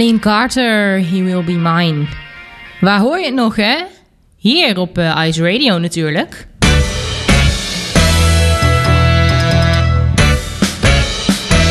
Carleen 0.00 0.20
Carter, 0.20 0.98
He 0.98 1.22
Will 1.22 1.44
Be 1.44 1.52
Mine. 1.52 2.06
Waar 2.80 3.00
hoor 3.00 3.18
je 3.18 3.24
het 3.24 3.34
nog, 3.34 3.56
hè? 3.56 3.76
Hier 4.36 4.78
op 4.78 4.98
eh, 4.98 5.24
Ice 5.26 5.42
Radio 5.42 5.78
natuurlijk. 5.78 6.46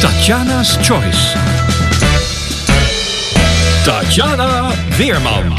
Tatjana's 0.01 0.77
Choice. 0.81 1.37
Tatjana 3.83 4.71
Weerman. 4.97 5.57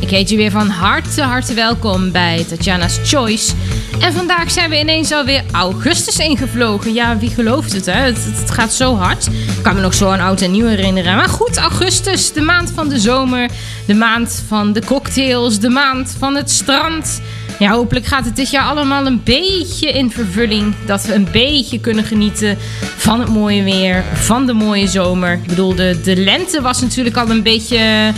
Ik 0.00 0.10
heet 0.10 0.28
je 0.28 0.36
weer 0.36 0.50
van 0.50 0.68
harte, 0.68 1.22
harte 1.22 1.54
welkom 1.54 2.12
bij 2.12 2.44
Tatjana's 2.48 3.00
Choice. 3.04 3.54
En 4.00 4.12
vandaag 4.12 4.50
zijn 4.50 4.70
we 4.70 4.78
ineens 4.78 5.12
alweer 5.12 5.42
augustus 5.52 6.18
ingevlogen. 6.18 6.94
Ja, 6.94 7.18
wie 7.18 7.30
gelooft 7.30 7.72
het, 7.72 7.86
hè? 7.86 7.92
Het, 7.92 8.50
gaat 8.50 8.72
zo 8.72 8.96
hard. 8.96 9.26
Ik 9.26 9.62
kan 9.62 9.74
me 9.74 9.80
nog 9.80 9.94
zo 9.94 10.08
aan 10.08 10.20
oud 10.20 10.40
en 10.40 10.50
nieuw 10.50 10.66
herinneren. 10.66 11.16
Maar 11.16 11.28
goed, 11.28 11.56
augustus, 11.56 12.32
de 12.32 12.40
maand 12.40 12.72
van 12.74 12.88
de 12.88 12.98
zomer. 12.98 13.50
De 13.86 13.94
maand 13.94 14.44
van 14.46 14.72
de 14.72 14.84
cocktails. 14.84 15.58
De 15.58 15.68
maand 15.68 16.16
van 16.18 16.34
het 16.34 16.50
strand. 16.50 17.20
Ja, 17.58 17.70
hopelijk 17.70 18.06
gaat 18.06 18.24
het 18.24 18.36
dit 18.36 18.50
jaar 18.50 18.64
allemaal 18.64 19.06
een 19.06 19.20
beetje 19.24 19.92
in 19.92 20.10
vervulling. 20.10 20.74
Dat 20.86 21.04
we 21.04 21.14
een 21.14 21.28
beetje 21.32 21.80
kunnen 21.80 22.04
genieten 22.04 22.58
van 22.96 23.20
het 23.20 23.28
mooie 23.28 23.62
weer. 23.62 24.04
Van 24.12 24.46
de 24.46 24.52
mooie 24.52 24.86
zomer. 24.86 25.32
Ik 25.32 25.46
bedoel, 25.46 25.74
de, 25.74 26.00
de 26.04 26.16
lente 26.16 26.60
was 26.60 26.80
natuurlijk 26.80 27.16
al 27.16 27.30
een 27.30 27.42
beetje 27.42 28.12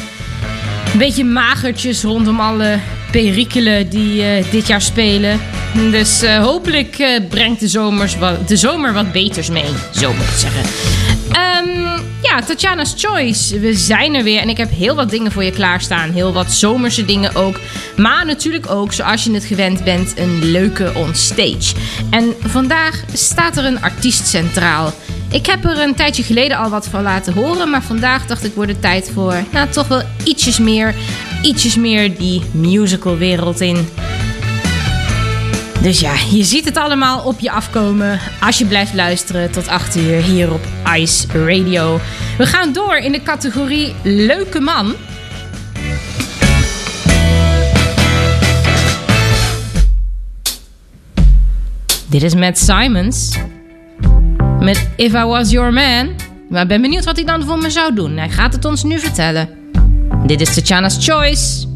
een 0.92 0.98
beetje 0.98 1.24
magertjes 1.24 2.02
rondom 2.02 2.40
alle 2.40 2.78
perikelen 3.10 3.88
die 3.88 4.22
eh, 4.22 4.44
dit 4.50 4.66
jaar 4.66 4.82
spelen. 4.82 5.40
Dus 5.90 6.22
eh, 6.22 6.42
hopelijk 6.42 6.98
eh, 6.98 7.20
brengt 7.28 7.60
de, 7.60 7.68
zomers 7.68 8.18
wat, 8.18 8.48
de 8.48 8.56
zomer 8.56 8.92
wat 8.92 9.12
beters 9.12 9.48
mee, 9.48 9.72
zo 9.94 10.12
moet 10.12 10.24
ik 10.24 10.36
zeggen. 10.36 10.62
Ehm, 11.32 12.00
ja, 12.22 12.42
Tatjana's 12.46 12.94
Choice. 12.96 13.60
We 13.60 13.74
zijn 13.74 14.14
er 14.14 14.22
weer 14.22 14.40
en 14.40 14.48
ik 14.48 14.56
heb 14.56 14.70
heel 14.70 14.94
wat 14.94 15.10
dingen 15.10 15.32
voor 15.32 15.44
je 15.44 15.50
klaarstaan. 15.50 16.12
Heel 16.12 16.32
wat 16.32 16.52
zomerse 16.52 17.04
dingen 17.04 17.34
ook. 17.34 17.60
Maar 17.96 18.26
natuurlijk 18.26 18.70
ook, 18.70 18.92
zoals 18.92 19.24
je 19.24 19.32
het 19.32 19.44
gewend 19.44 19.84
bent, 19.84 20.18
een 20.18 20.44
leuke 20.44 20.92
onstage. 20.94 21.74
En 22.10 22.34
vandaag 22.40 23.04
staat 23.12 23.56
er 23.56 23.64
een 23.64 23.82
artiest 23.82 24.26
centraal. 24.26 24.92
Ik 25.30 25.46
heb 25.46 25.64
er 25.64 25.80
een 25.80 25.94
tijdje 25.94 26.22
geleden 26.22 26.56
al 26.56 26.70
wat 26.70 26.88
van 26.88 27.02
laten 27.02 27.32
horen, 27.32 27.70
maar 27.70 27.82
vandaag 27.82 28.26
dacht 28.26 28.44
ik 28.44 28.54
wordt 28.54 28.70
het 28.70 28.80
tijd 28.80 29.10
voor, 29.14 29.34
nou 29.52 29.68
toch 29.68 29.88
wel 29.88 30.02
ietsjes 30.24 30.58
meer, 30.58 30.94
ietsjes 31.42 31.76
meer 31.76 32.16
die 32.18 32.42
musical 32.52 33.16
wereld 33.16 33.60
in. 33.60 33.88
Dus 35.82 36.00
ja, 36.00 36.12
je 36.30 36.44
ziet 36.44 36.64
het 36.64 36.76
allemaal 36.76 37.20
op 37.20 37.40
je 37.40 37.50
afkomen 37.50 38.20
als 38.40 38.58
je 38.58 38.64
blijft 38.64 38.94
luisteren 38.94 39.50
tot 39.50 39.68
8 39.68 39.96
uur 39.96 40.22
hier 40.22 40.52
op 40.52 40.60
Ice 40.96 41.26
Radio. 41.32 42.00
We 42.38 42.46
gaan 42.46 42.72
door 42.72 42.96
in 42.96 43.12
de 43.12 43.22
categorie 43.22 43.94
Leuke 44.02 44.60
Man. 44.60 44.94
Dit 52.06 52.22
is 52.22 52.34
Matt 52.34 52.58
Simons 52.58 53.36
met 54.60 54.88
If 54.96 55.12
I 55.12 55.24
Was 55.24 55.50
Your 55.50 55.72
Man. 55.72 56.10
Maar 56.48 56.62
ik 56.62 56.68
ben 56.68 56.80
benieuwd 56.80 57.04
wat 57.04 57.16
hij 57.16 57.24
dan 57.24 57.44
voor 57.44 57.58
me 57.58 57.70
zou 57.70 57.94
doen. 57.94 58.16
Hij 58.16 58.30
gaat 58.30 58.52
het 58.52 58.64
ons 58.64 58.82
nu 58.82 58.98
vertellen. 58.98 59.59
Dit 60.26 60.40
is 60.40 60.54
Tatjana's 60.54 61.04
Choice. 61.04 61.68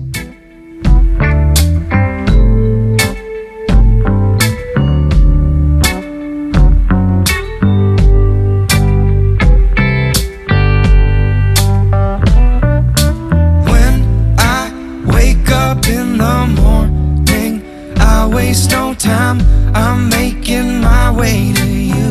waste 18.55 18.71
no 18.71 18.95
time. 18.95 19.41
I'm 19.75 20.09
making 20.09 20.81
my 20.81 21.11
way 21.11 21.53
to 21.55 21.67
you. 21.67 22.04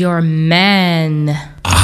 your 0.00 0.22
man. 0.24 1.28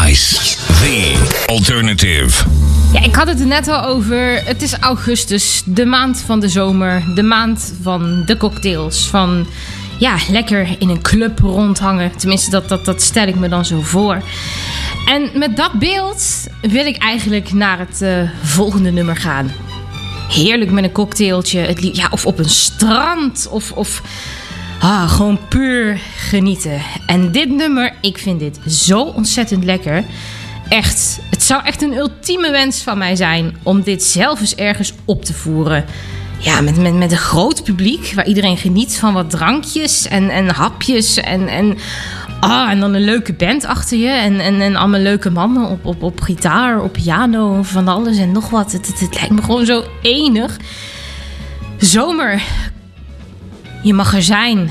Ice, 0.08 0.56
the 0.66 1.44
alternative. 1.46 2.44
Ja, 2.92 3.02
ik 3.02 3.14
had 3.14 3.28
het 3.28 3.40
er 3.40 3.46
net 3.46 3.68
al 3.68 3.84
over. 3.84 4.44
Het 4.44 4.62
is 4.62 4.78
augustus, 4.78 5.62
de 5.64 5.84
maand 5.84 6.20
van 6.20 6.40
de 6.40 6.48
zomer. 6.48 7.02
De 7.14 7.22
maand 7.22 7.74
van 7.82 8.22
de 8.26 8.36
cocktails. 8.36 9.08
Van 9.08 9.46
ja, 9.98 10.16
lekker 10.30 10.76
in 10.78 10.88
een 10.88 11.02
club 11.02 11.38
rondhangen. 11.38 12.16
Tenminste, 12.16 12.50
dat, 12.50 12.68
dat, 12.68 12.84
dat 12.84 13.02
stel 13.02 13.26
ik 13.26 13.34
me 13.34 13.48
dan 13.48 13.64
zo 13.64 13.80
voor. 13.80 14.22
En 15.06 15.30
met 15.34 15.56
dat 15.56 15.72
beeld 15.72 16.46
wil 16.60 16.86
ik 16.86 16.96
eigenlijk 16.96 17.52
naar 17.52 17.78
het 17.78 18.02
eh, 18.02 18.30
volgende 18.42 18.90
nummer 18.90 19.16
gaan. 19.16 19.52
Heerlijk 20.28 20.70
met 20.70 20.84
een 20.84 20.92
cocktailtje. 20.92 21.58
Het 21.58 21.96
ja, 21.96 22.08
of 22.10 22.26
op 22.26 22.38
een 22.38 22.50
strand. 22.50 23.48
Of, 23.50 23.72
of 23.72 24.02
ah, 24.80 25.10
gewoon 25.10 25.38
puur 25.48 26.00
genieten. 26.26 26.80
En 27.06 27.32
dit 27.32 27.50
nummer, 27.50 27.92
ik 28.00 28.18
vind 28.18 28.40
dit 28.40 28.58
zo 28.68 29.00
ontzettend 29.02 29.64
lekker. 29.64 30.04
Echt, 30.68 31.18
het 31.30 31.42
zou 31.42 31.64
echt 31.64 31.82
een 31.82 31.96
ultieme 31.96 32.50
wens 32.50 32.82
van 32.82 32.98
mij 32.98 33.16
zijn 33.16 33.56
om 33.62 33.82
dit 33.82 34.02
zelf 34.02 34.40
eens 34.40 34.54
ergens 34.54 34.92
op 35.04 35.24
te 35.24 35.32
voeren. 35.32 35.84
Ja, 36.38 36.60
met, 36.60 36.76
met, 36.76 36.94
met 36.94 37.12
een 37.12 37.18
groot 37.18 37.64
publiek 37.64 38.12
waar 38.14 38.26
iedereen 38.26 38.56
geniet 38.56 38.96
van 38.96 39.12
wat 39.12 39.30
drankjes 39.30 40.08
en, 40.08 40.30
en 40.30 40.48
hapjes 40.48 41.16
en, 41.16 41.48
en, 41.48 41.78
ah, 42.40 42.70
en 42.70 42.80
dan 42.80 42.94
een 42.94 43.04
leuke 43.04 43.32
band 43.32 43.64
achter 43.64 43.98
je 43.98 44.08
en, 44.08 44.40
en, 44.40 44.60
en 44.60 44.76
allemaal 44.76 45.00
leuke 45.00 45.30
mannen 45.30 45.68
op, 45.68 45.84
op, 45.84 46.02
op 46.02 46.20
gitaar, 46.20 46.82
op 46.82 46.92
piano, 46.92 47.62
van 47.62 47.88
alles 47.88 48.18
en 48.18 48.32
nog 48.32 48.50
wat. 48.50 48.72
Het, 48.72 48.86
het, 48.86 49.00
het 49.00 49.14
lijkt 49.14 49.34
me 49.34 49.42
gewoon 49.42 49.66
zo 49.66 49.84
enig. 50.02 50.56
Zomer, 51.78 52.42
je 53.82 53.94
mag 53.94 54.14
er 54.14 54.22
zijn. 54.22 54.70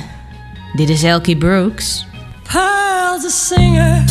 Dit 0.76 0.90
is 0.90 1.04
Elkie 1.04 1.38
Brooks. 1.38 2.06
Pearl's 2.44 3.26
a 3.26 3.30
singer. 3.30 4.04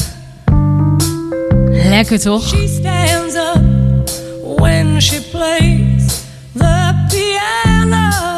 Lekker 1.70 2.20
toch? 2.20 2.48
She 2.48 2.68
stands 2.68 3.34
up 3.34 3.62
when 4.60 5.00
she 5.00 5.20
plays 5.30 6.22
the 6.52 7.06
piano 7.10 8.33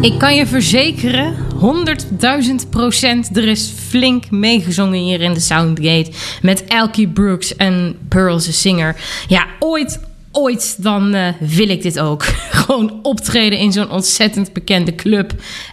Ik 0.00 0.18
kan 0.18 0.34
je 0.34 0.46
verzekeren, 0.46 1.34
100.000 1.62 2.68
procent, 2.70 3.36
er 3.36 3.48
is 3.48 3.72
flink 3.88 4.30
meegezongen 4.30 4.98
hier 4.98 5.20
in 5.20 5.32
de 5.34 5.40
Soundgate. 5.40 6.10
Met 6.42 6.64
Elkie 6.64 7.08
Brooks 7.08 7.56
en 7.56 7.96
Pearl's 8.08 8.48
a 8.48 8.52
Singer. 8.52 8.96
Ja, 9.28 9.46
ooit, 9.58 10.00
ooit, 10.32 10.82
dan 10.82 11.14
eh, 11.14 11.28
wil 11.40 11.68
ik 11.68 11.82
dit 11.82 12.00
ook. 12.00 12.24
Gewoon 12.62 12.98
optreden 13.02 13.58
in 13.58 13.72
zo'n 13.72 13.90
ontzettend 13.90 14.52
bekende 14.52 14.94
club. 14.94 15.32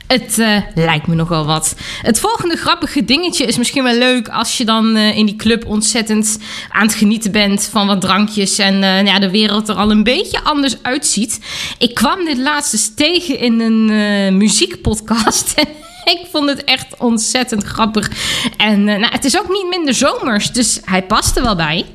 Het 0.10 0.40
eh, 0.40 0.58
lijkt 0.76 1.08
me 1.08 1.16
nogal 1.16 1.46
wat. 1.46 1.76
Het 2.02 2.20
volgende 2.20 2.56
grappige 2.56 3.06
dingetje 3.06 3.46
is 3.46 3.58
misschien 3.58 3.84
wel 3.84 3.98
leuk 3.98 4.28
als 4.28 4.58
je 4.58 4.66
dan 4.66 4.96
eh, 4.96 5.18
in 5.18 5.26
die 5.26 5.36
club 5.36 5.66
ontzettend 5.66 6.40
aan 6.70 6.86
het 6.86 6.96
genieten 6.96 7.32
bent 7.32 7.68
van 7.72 7.88
wat 7.88 8.02
drankjes 8.02 8.58
en 8.58 8.84
eh, 8.84 9.06
ja, 9.06 9.20
de 9.20 9.30
wereld 9.30 9.70
er 9.70 9.76
al 9.76 9.92
een 9.92 10.04
beetje 10.04 10.44
anders 10.44 10.84
uitziet. 10.84 11.40
Ik 11.78 11.96
kwam 11.96 12.26
dit 12.26 12.38
laatst 12.38 12.74
eens 12.74 12.94
tegen 12.96 13.40
in 13.40 13.60
een 13.60 14.38
muziekpodcast. 14.38 15.54
Ik 16.04 16.28
vond 16.32 16.50
het 16.50 16.64
echt 16.64 16.98
ontzettend 16.98 17.64
grappig. 17.64 18.12
En 18.58 18.84
nou, 18.84 19.06
het 19.06 19.26
is 19.26 19.40
ook 19.40 19.50
niet 19.50 19.68
minder 19.70 19.94
zomers, 19.94 20.52
dus 20.52 20.80
hij 20.86 21.04
past 21.04 21.38
er 21.38 21.44
wel 21.44 21.56
bij. 21.56 21.86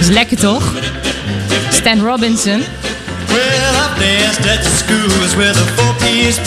Is 0.00 0.08
lekker 0.08 0.36
toch? 0.36 0.72
Stan 1.70 2.02
Robinson. 2.02 2.64
Well, 3.28 3.74
I've 3.82 3.98
danced 3.98 4.46
at 4.46 4.62
the 4.64 4.70
schools 4.70 5.36
with 5.36 5.56
four-piece 5.76 6.38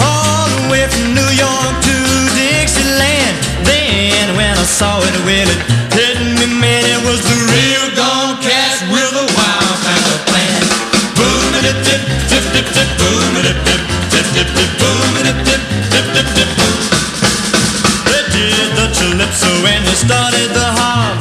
all 0.00 0.48
the 0.48 0.68
way 0.70 0.86
from 0.88 1.14
New 1.14 1.30
York 1.44 1.74
to 1.86 1.94
Dixieland. 2.34 3.36
Then 3.64 4.34
when 4.36 4.58
I 4.58 4.64
saw 4.64 4.98
it, 4.98 5.16
well, 5.24 5.48
it 5.54 5.60
hit 5.94 6.18
me, 6.38 6.46
man, 6.60 6.84
it 6.84 7.00
was 7.06 7.20
the 7.30 7.36
real 7.52 7.86
gone 7.94 8.36
with 8.92 9.22
a 9.24 9.26
wild 9.36 9.76
kind 9.86 10.06
of 10.14 10.20
plan. 10.28 10.62
Boom, 11.16 11.52
dip, 11.62 11.78
dip, 11.84 12.02
dip, 12.52 12.66
dip, 12.74 12.94
up, 19.24 19.32
so 19.32 19.48
when 19.64 19.80
you 19.84 19.96
started 19.96 20.50
the 20.52 20.68
harm, 20.78 21.16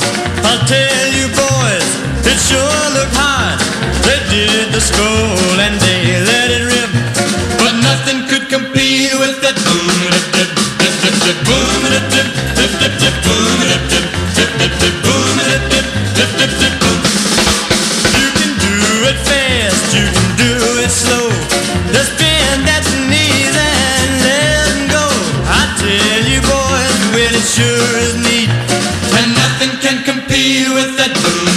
I'll 0.48 0.66
tell 0.68 1.08
you 1.18 1.28
boys, 1.32 1.90
it 2.28 2.40
sure 2.50 2.84
looked 2.96 3.16
hard. 3.16 3.60
They 4.06 4.20
did 4.34 4.74
the 4.76 4.82
school 4.82 5.56
and 5.66 5.76
they 5.80 5.93
with 30.44 30.98
the 30.98 31.53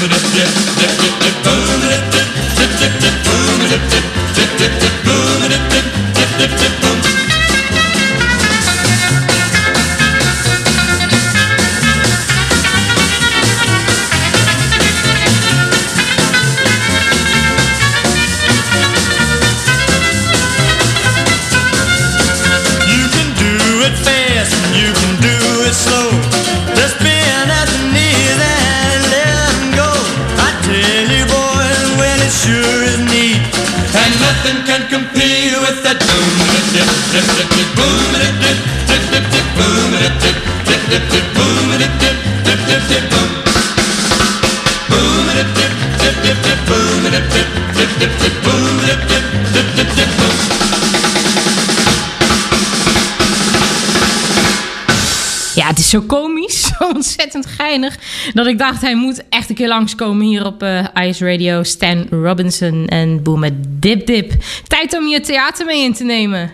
dat 58.35 58.47
ik 58.47 58.59
dacht 58.59 58.81
hij 58.81 58.97
moet 58.97 59.29
echt 59.29 59.49
een 59.49 59.55
keer 59.55 59.69
langskomen 59.69 60.27
hier 60.27 60.47
op 60.47 60.63
eh, 60.63 60.85
Ice 60.95 61.31
Radio. 61.31 61.63
Stan 61.63 62.07
Robinson 62.11 62.87
en 62.87 63.23
Boom 63.23 63.45
Dip 63.69 64.07
Dip. 64.07 64.33
Tijd 64.67 64.97
om 64.97 65.07
je 65.07 65.21
theater 65.21 65.67
mee 65.67 65.85
in 65.85 65.93
te 65.93 66.05
nemen. 66.05 66.51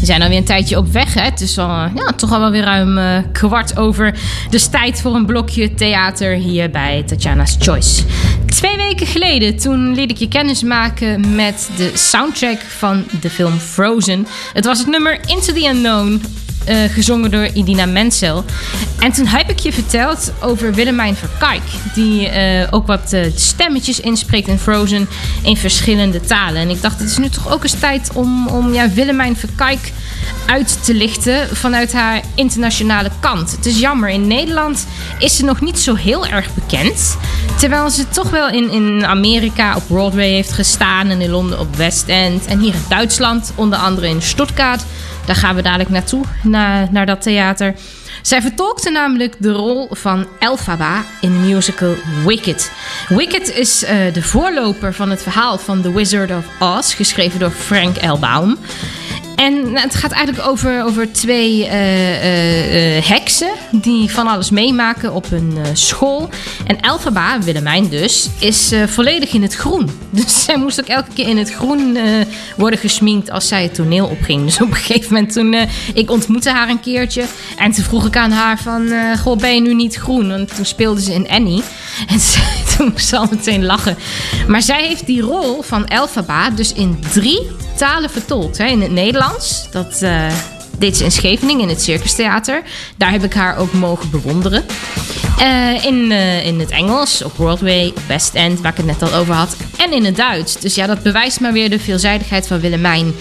We 0.00 0.06
zijn 0.06 0.22
alweer 0.22 0.38
een 0.38 0.44
tijdje 0.44 0.76
op 0.76 0.92
weg. 0.92 1.14
Hè? 1.14 1.20
Het 1.20 1.40
is 1.40 1.58
al, 1.58 1.68
eh, 1.68 1.90
ja, 1.94 2.12
toch 2.16 2.32
al 2.32 2.40
wel 2.40 2.50
weer 2.50 2.62
ruim 2.62 2.98
eh, 2.98 3.18
kwart 3.32 3.78
over. 3.78 4.14
Dus 4.50 4.66
tijd 4.66 5.00
voor 5.00 5.14
een 5.14 5.26
blokje 5.26 5.74
theater 5.74 6.32
hier 6.32 6.70
bij 6.70 7.02
Tatjana's 7.06 7.56
Choice. 7.58 8.02
Twee 8.60 8.76
weken 8.76 9.06
geleden, 9.06 9.56
toen 9.56 9.94
liet 9.94 10.10
ik 10.10 10.16
je 10.16 10.28
kennis 10.28 10.62
maken 10.62 11.34
met 11.34 11.70
de 11.76 11.90
soundtrack 11.94 12.60
van 12.60 13.04
de 13.20 13.30
film 13.30 13.58
Frozen. 13.58 14.26
Het 14.52 14.64
was 14.64 14.78
het 14.78 14.86
nummer 14.86 15.20
Into 15.26 15.52
the 15.52 15.68
Unknown, 15.68 16.22
eh, 16.64 16.76
gezongen 16.84 17.30
door 17.30 17.46
Idina 17.54 17.86
Menzel. 17.86 18.44
En 18.98 19.12
toen 19.12 19.26
heb 19.26 19.50
ik 19.50 19.58
je 19.58 19.72
verteld 19.72 20.32
over 20.40 20.74
Willemijn 20.74 21.16
Verkijk, 21.16 21.62
die 21.94 22.28
eh, 22.28 22.68
ook 22.70 22.86
wat 22.86 23.12
eh, 23.12 23.24
stemmetjes 23.34 24.00
inspreekt 24.00 24.48
in 24.48 24.58
Frozen 24.58 25.08
in 25.42 25.56
verschillende 25.56 26.20
talen. 26.20 26.60
En 26.60 26.70
ik 26.70 26.82
dacht, 26.82 26.98
het 26.98 27.10
is 27.10 27.18
nu 27.18 27.28
toch 27.28 27.52
ook 27.52 27.62
eens 27.62 27.78
tijd 27.78 28.10
om, 28.14 28.48
om 28.48 28.72
ja, 28.72 28.90
Willemijn 28.90 29.36
Verkijk 29.36 29.92
uit 30.46 30.84
te 30.84 30.94
lichten 30.94 31.56
vanuit 31.56 31.92
haar 31.92 32.20
internationale 32.34 33.10
kant. 33.20 33.50
Het 33.50 33.66
is 33.66 33.78
jammer, 33.78 34.08
in 34.08 34.26
Nederland 34.26 34.86
is 35.18 35.36
ze 35.36 35.44
nog 35.44 35.60
niet 35.60 35.78
zo 35.78 35.94
heel 35.94 36.26
erg 36.26 36.54
bekend. 36.54 37.16
Terwijl 37.58 37.90
ze 37.90 38.08
toch 38.08 38.30
wel 38.30 38.48
in, 38.48 38.70
in 38.70 39.06
Amerika 39.06 39.76
op 39.76 39.82
Broadway 39.86 40.28
heeft 40.28 40.52
gestaan 40.52 41.08
en 41.08 41.20
in 41.20 41.30
Londen 41.30 41.58
op 41.58 41.76
West 41.76 42.08
End. 42.08 42.46
En 42.46 42.58
hier 42.58 42.74
in 42.74 42.84
Duitsland, 42.88 43.52
onder 43.54 43.78
andere 43.78 44.08
in 44.08 44.22
Stuttgart. 44.22 44.82
Daar 45.26 45.36
gaan 45.36 45.54
we 45.54 45.62
dadelijk 45.62 45.90
naartoe, 45.90 46.24
naar, 46.42 46.88
naar 46.90 47.06
dat 47.06 47.22
theater. 47.22 47.74
Zij 48.22 48.40
vertolkte 48.42 48.90
namelijk 48.90 49.36
de 49.38 49.52
rol 49.52 49.88
van 49.90 50.26
Elphaba 50.38 51.04
in 51.20 51.32
de 51.32 51.38
musical 51.38 51.94
Wicked. 52.26 52.72
Wicked 53.08 53.54
is 53.54 53.84
eh, 53.84 53.96
de 54.12 54.22
voorloper 54.22 54.94
van 54.94 55.10
het 55.10 55.22
verhaal 55.22 55.58
van 55.58 55.82
The 55.82 55.92
Wizard 55.92 56.30
of 56.30 56.44
Oz, 56.60 56.96
geschreven 56.96 57.38
door 57.38 57.50
Frank 57.50 57.96
L. 58.04 58.18
Baum. 58.18 58.58
En 59.40 59.62
nou, 59.62 59.78
het 59.78 59.94
gaat 59.94 60.12
eigenlijk 60.12 60.48
over, 60.48 60.84
over 60.84 61.12
twee 61.12 61.66
eh, 61.66 61.70
eh, 61.70 62.96
eh, 62.96 63.04
heksen 63.04 63.50
die 63.70 64.10
van 64.10 64.26
alles 64.26 64.50
meemaken 64.50 65.12
op 65.12 65.26
eh, 65.32 65.40
school. 65.72 66.28
En 66.66 66.80
Elphaba, 66.80 67.40
Willemijn 67.42 67.88
dus, 67.88 68.28
is 68.38 68.72
volledig 68.86 69.32
in 69.32 69.42
het 69.42 69.54
groen. 69.54 69.90
Dus 70.10 70.44
zij 70.44 70.58
moest 70.58 70.80
ook 70.80 70.86
elke 70.86 71.10
keer 71.14 71.28
in 71.28 71.38
het 71.38 71.52
groen 71.52 71.98
worden 72.56 72.78
gesminkt 72.78 73.30
als 73.30 73.48
zij 73.48 73.62
het 73.62 73.74
toneel 73.74 74.06
opging. 74.06 74.44
Dus 74.44 74.60
op 74.60 74.70
een 74.70 74.76
gegeven 74.76 75.14
moment 75.14 75.32
toen 75.32 75.54
ik 75.94 76.10
ontmoette 76.10 76.50
haar 76.50 76.68
een 76.68 76.80
keertje. 76.80 77.24
En 77.58 77.72
toen 77.72 77.84
vroeg 77.84 78.06
ik 78.06 78.16
aan 78.16 78.30
haar 78.30 78.58
van, 78.58 78.92
goh, 79.18 79.38
ben 79.38 79.54
je 79.54 79.60
nu 79.60 79.74
niet 79.74 79.94
groen? 79.96 80.28
Want 80.28 80.54
toen 80.54 80.64
speelde 80.64 81.00
ze 81.00 81.14
in 81.14 81.28
Annie. 81.28 81.62
En 82.12 82.20
ze, 82.20 82.40
toen 82.76 82.90
moest 82.92 83.08
ze 83.08 83.16
al 83.16 83.26
meteen 83.30 83.64
lachen. 83.64 83.96
Maar 84.46 84.62
zij 84.62 84.86
heeft 84.86 85.06
die 85.06 85.20
rol 85.20 85.62
van 85.62 85.86
Elphaba 85.86 86.50
dus 86.50 86.72
in 86.72 86.98
drie 87.12 87.46
talen 87.80 88.10
vertolkt. 88.10 88.58
Hè? 88.58 88.66
In 88.66 88.80
het 88.80 88.90
Nederlands, 88.90 89.70
dat 89.70 90.02
eh, 90.02 90.26
deed 90.80 90.96
ze 90.96 91.04
in 91.04 91.12
Scheveningen 91.12 91.62
in 91.62 91.68
het 91.68 91.82
Circus 91.82 92.14
Theater. 92.14 92.62
Daar 92.96 93.10
heb 93.10 93.24
ik 93.24 93.34
haar 93.34 93.56
ook 93.56 93.72
mogen 93.72 94.10
bewonderen. 94.10 94.64
Eh, 95.40 95.84
in, 95.84 96.12
eh, 96.12 96.46
in 96.46 96.60
het 96.60 96.70
Engels, 96.70 97.22
op 97.22 97.34
Broadway, 97.34 97.92
West 98.06 98.34
End, 98.34 98.60
waar 98.60 98.70
ik 98.70 98.76
het 98.76 98.86
net 98.86 99.02
al 99.02 99.12
over 99.12 99.34
had. 99.34 99.56
En 99.76 99.92
in 99.92 100.04
het 100.04 100.16
Duits. 100.16 100.56
Dus 100.56 100.74
ja, 100.74 100.86
dat 100.86 101.02
bewijst 101.02 101.40
maar 101.40 101.52
weer 101.52 101.70
de 101.70 101.78
veelzijdigheid 101.78 102.46
van 102.46 102.60
Willemijn. 102.60 103.14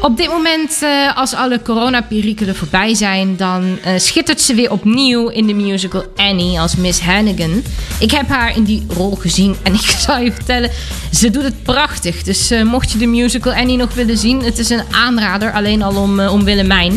Op 0.00 0.16
dit 0.16 0.28
moment, 0.28 0.78
eh, 0.82 1.16
als 1.16 1.34
alle 1.34 1.62
coronaperikelen 1.62 2.56
voorbij 2.56 2.94
zijn... 2.94 3.36
dan 3.36 3.78
schittert 3.96 4.40
ze 4.40 4.54
weer 4.54 4.70
opnieuw 4.70 5.28
in 5.28 5.46
de 5.46 5.54
musical 5.54 6.04
Annie 6.16 6.60
als 6.60 6.76
Miss 6.76 7.00
Hannigan. 7.00 7.62
Ik 7.98 8.10
heb 8.10 8.28
haar 8.28 8.56
in 8.56 8.64
die 8.64 8.86
rol 8.88 9.14
gezien 9.14 9.56
en 9.62 9.74
ik 9.80 9.80
zal 9.80 10.18
je 10.18 10.32
vertellen... 10.32 10.70
ze 11.12 11.30
doet 11.30 11.42
het 11.42 11.62
prachtig. 11.62 12.22
Dus 12.22 12.52
mocht 12.64 12.92
je 12.92 12.98
de 12.98 13.06
musical 13.06 13.52
Annie 13.52 13.76
nog 13.76 13.94
willen 13.94 14.18
zien... 14.18 14.42
het 14.42 14.58
is 14.58 14.70
een 14.70 14.84
aanrader, 14.90 15.52
alleen 15.52 15.82
al 15.82 15.96
om, 15.96 16.20
om 16.20 16.44
Willemijn... 16.44 16.95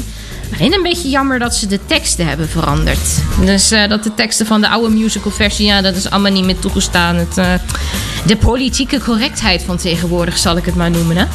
Alleen 0.54 0.74
een 0.74 0.84
beetje 0.84 1.10
jammer 1.10 1.40
dat 1.40 1.56
ze 1.56 1.68
de 1.68 1.80
teksten 1.86 2.28
hebben 2.28 2.50
veranderd. 2.50 3.00
Dus 3.46 3.72
eh, 3.72 3.88
dat 3.88 4.04
de 4.04 4.14
teksten 4.14 4.46
van 4.46 4.62
de 4.62 4.70
oude 4.70 4.96
musicalversie, 4.96 5.66
ja, 5.66 5.82
dat 5.82 5.96
is 5.96 6.10
allemaal 6.10 6.32
niet 6.32 6.44
meer 6.44 6.60
toegestaan. 6.60 7.16
Het, 7.16 7.38
eh, 7.38 7.54
de 8.26 8.38
politieke 8.38 9.00
correctheid 9.00 9.62
van 9.62 9.78
tegenwoordig 9.78 10.38
zal 10.38 10.58
ik 10.58 10.66
het 10.66 10.76
maar 10.76 10.92
noemen, 10.92 11.18
hè? 11.18 11.26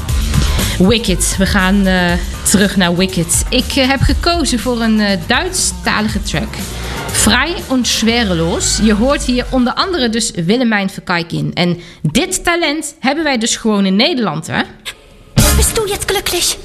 Wicked. 0.79 1.35
We 1.39 1.47
gaan 1.47 1.87
eh, 1.87 2.13
terug 2.43 2.77
naar 2.77 2.97
Wicked. 2.97 3.45
Ik 3.49 3.73
heb 3.73 4.01
gekozen 4.01 4.59
voor 4.59 4.81
een 4.81 5.19
Duits-talige 5.27 6.23
track. 6.23 6.55
Vrij 7.11 7.55
schwereloos. 7.83 8.79
Je 8.83 8.95
hoort 8.95 9.25
hier 9.25 9.47
onder 9.51 9.73
andere 9.73 10.09
dus 10.09 10.31
Willemijn 10.31 10.91
Verkijk 10.91 11.33
in. 11.33 11.51
En 11.55 11.81
dit 12.03 12.45
talent 12.45 12.95
hebben 13.01 13.25
wij 13.25 13.39
dus 13.39 13.57
gewoon 13.57 13.87
in 13.87 13.97
Nederland, 13.97 14.47
hè? 14.47 14.63
Bist 15.57 15.77
du 15.77 15.89
jetzt 15.89 16.11
glücklich? 16.11 16.57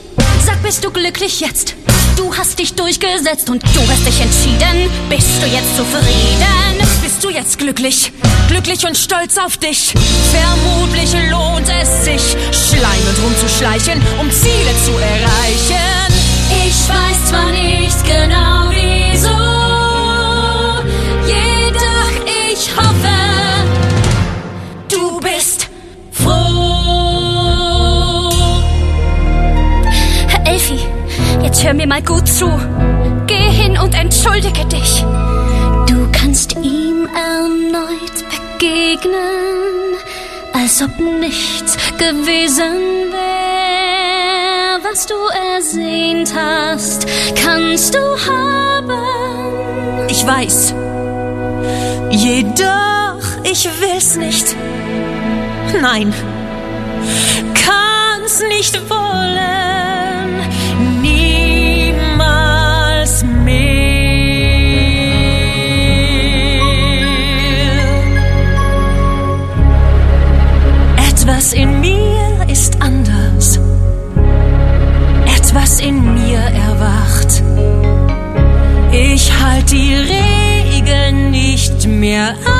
Sag, 0.45 0.61
bist 0.61 0.83
du 0.83 0.91
glücklich 0.91 1.39
jetzt? 1.39 1.75
Du 2.19 2.35
hast 2.35 2.59
dich 2.59 2.75
durchgesetzt 2.75 3.49
und 3.49 3.63
du 3.63 3.79
hast 3.89 4.05
dich 4.05 4.19
entschieden. 4.19 4.91
Bist 5.09 5.41
du 5.41 5.47
jetzt 5.47 5.77
zufrieden? 5.77 6.85
Bist 7.01 7.23
du 7.23 7.29
jetzt 7.29 7.57
glücklich? 7.57 8.11
Glücklich 8.49 8.85
und 8.85 8.97
stolz 8.97 9.37
auf 9.37 9.55
dich? 9.55 9.93
Vermutlich 10.33 11.13
lohnt 11.31 11.69
es 11.81 12.03
sich, 12.03 12.35
schleimend 12.51 13.23
rumzuschleichen, 13.23 14.01
um 14.19 14.29
Ziele 14.31 14.73
zu 14.83 14.91
erreichen. 14.91 16.13
Ich 16.67 16.89
weiß 16.89 17.29
zwar 17.29 17.51
nicht 17.51 18.03
genau 18.03 18.69
wieso, 18.69 19.29
jedoch 21.25 22.11
ich 22.51 22.75
hoffe, 22.75 23.18
hör 31.63 31.73
mir 31.73 31.87
mal 31.87 32.01
gut 32.01 32.27
zu. 32.27 32.49
Geh 33.27 33.35
hin 33.35 33.77
und 33.77 33.93
entschuldige 33.93 34.65
dich. 34.65 35.03
Du 35.87 36.07
kannst 36.11 36.55
ihm 36.57 37.07
erneut 37.13 38.17
begegnen, 38.29 39.95
als 40.53 40.81
ob 40.81 40.99
nichts 41.19 41.77
gewesen 41.97 43.11
wäre, 43.11 44.79
was 44.83 45.05
du 45.05 45.15
ersehnt 45.53 46.33
hast, 46.35 47.07
kannst 47.43 47.95
du 47.95 47.99
haben. 47.99 48.99
Ich 50.09 50.25
weiß. 50.25 50.73
Jedoch 52.11 52.89
ich 53.43 53.67
will's 53.79 54.15
nicht. 54.15 54.55
Nein, 55.81 56.13
kann's 57.53 58.41
nicht 58.49 58.89
wollen. 58.89 59.68
Halt 79.41 79.71
die 79.71 79.93
Regeln 79.93 81.31
nicht 81.31 81.87
mehr 81.87 82.29
ein, 82.29 82.58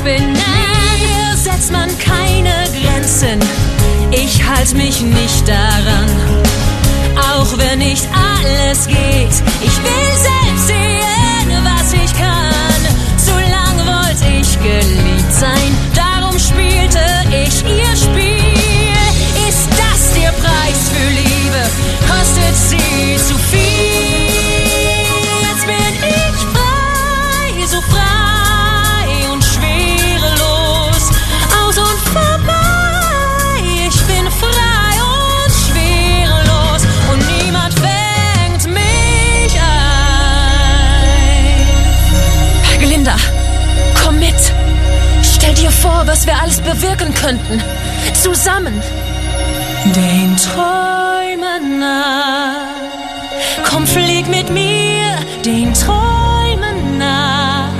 spinnen. 0.00 0.36
Hier 0.96 1.36
setzt 1.36 1.70
man 1.72 1.88
keine 1.98 2.54
Grenzen. 2.72 3.38
Ich 4.10 4.42
halt 4.46 4.74
mich 4.74 5.00
nicht 5.00 5.46
daran. 5.46 6.08
Auch 7.32 7.58
wenn 7.58 7.78
nicht 7.78 8.06
alles 8.14 8.86
geht. 8.86 9.34
Ich 9.60 9.76
will 9.86 10.12
selbst 10.28 10.66
sehen, 10.66 11.50
was 11.70 11.92
ich 11.92 12.12
kann. 12.18 12.82
So 13.16 13.32
lang 13.32 13.76
wollte 13.94 14.26
ich 14.40 14.58
geliebt 14.58 15.32
sein. 15.32 15.70
Darum 15.94 16.38
spielte 16.38 17.04
ich 17.30 17.62
ihr 17.64 17.96
Spiel. 17.96 18.96
Ist 19.48 19.68
das 19.70 20.14
der 20.14 20.32
Preis 20.32 20.80
für 20.92 21.08
Liebe? 21.20 21.62
Kostet 22.08 22.56
sie 22.56 23.16
zu 23.28 23.39
vor, 45.80 46.02
was 46.06 46.26
wir 46.26 46.36
alles 46.40 46.60
bewirken 46.60 47.14
könnten. 47.14 47.62
Zusammen. 48.12 48.82
Den 49.84 50.36
Träumen 50.36 51.80
nach. 51.80 52.70
Komm, 53.68 53.86
flieg 53.86 54.28
mit 54.28 54.50
mir 54.50 55.06
den 55.44 55.72
Träumen 55.72 56.98
nach. 56.98 57.70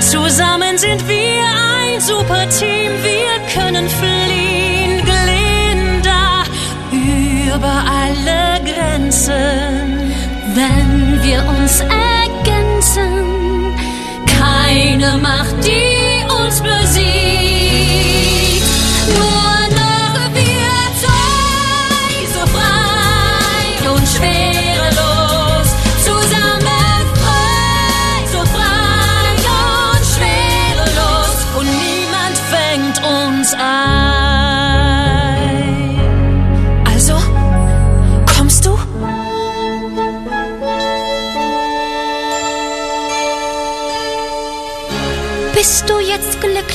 Zusammen 0.00 0.78
sind 0.78 1.06
wir 1.08 1.44
ein 1.82 2.00
super 2.00 2.48
Team. 2.58 2.90
Wir 3.02 3.34
können 3.52 3.88
fliehen, 3.88 5.02
Glinda, 5.10 6.44
über 6.92 7.84
alle 8.02 8.60
Grenzen. 8.70 10.12
Wenn 10.54 11.20
wir 11.22 11.44
uns 11.48 11.80
ergänzen, 11.80 13.20
Keine 14.38 15.18
Macht, 15.18 15.56
die 15.64 16.24
uns 16.32 16.60
besiegt. 16.60 17.39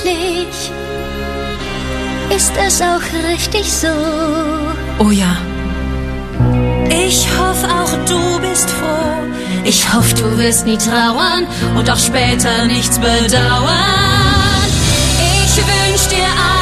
Glücklich? 0.05 0.71
Ist 2.35 2.53
es 2.65 2.81
auch 2.81 3.01
richtig 3.29 3.71
so? 3.71 3.87
Oh 4.99 5.11
ja. 5.11 5.37
Ich 6.89 7.27
hoffe 7.39 7.67
auch 7.67 7.91
du 8.07 8.39
bist 8.39 8.69
froh. 8.69 9.23
Ich 9.63 9.91
hoffe 9.93 10.13
du 10.15 10.37
wirst 10.37 10.65
nie 10.65 10.77
trauern 10.77 11.47
und 11.75 11.89
auch 11.89 11.97
später 11.97 12.65
nichts 12.65 12.99
bedauern. 12.99 13.69
Ich 15.45 15.57
wünsch 15.57 16.07
dir 16.07 16.25
alles 16.25 16.54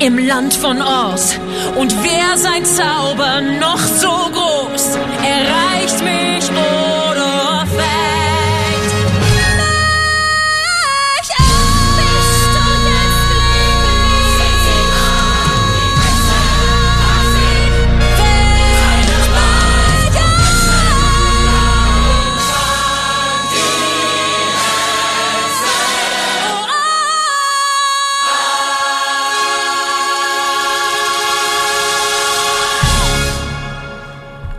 im 0.00 0.18
Land 0.18 0.54
von 0.54 0.80
Oz. 0.80 1.38
Und 1.76 1.94
wer 2.02 2.36
sein 2.36 2.64
Zauber 2.64 3.40
noch 3.60 3.78
so 3.78 4.08
groß 4.08 4.49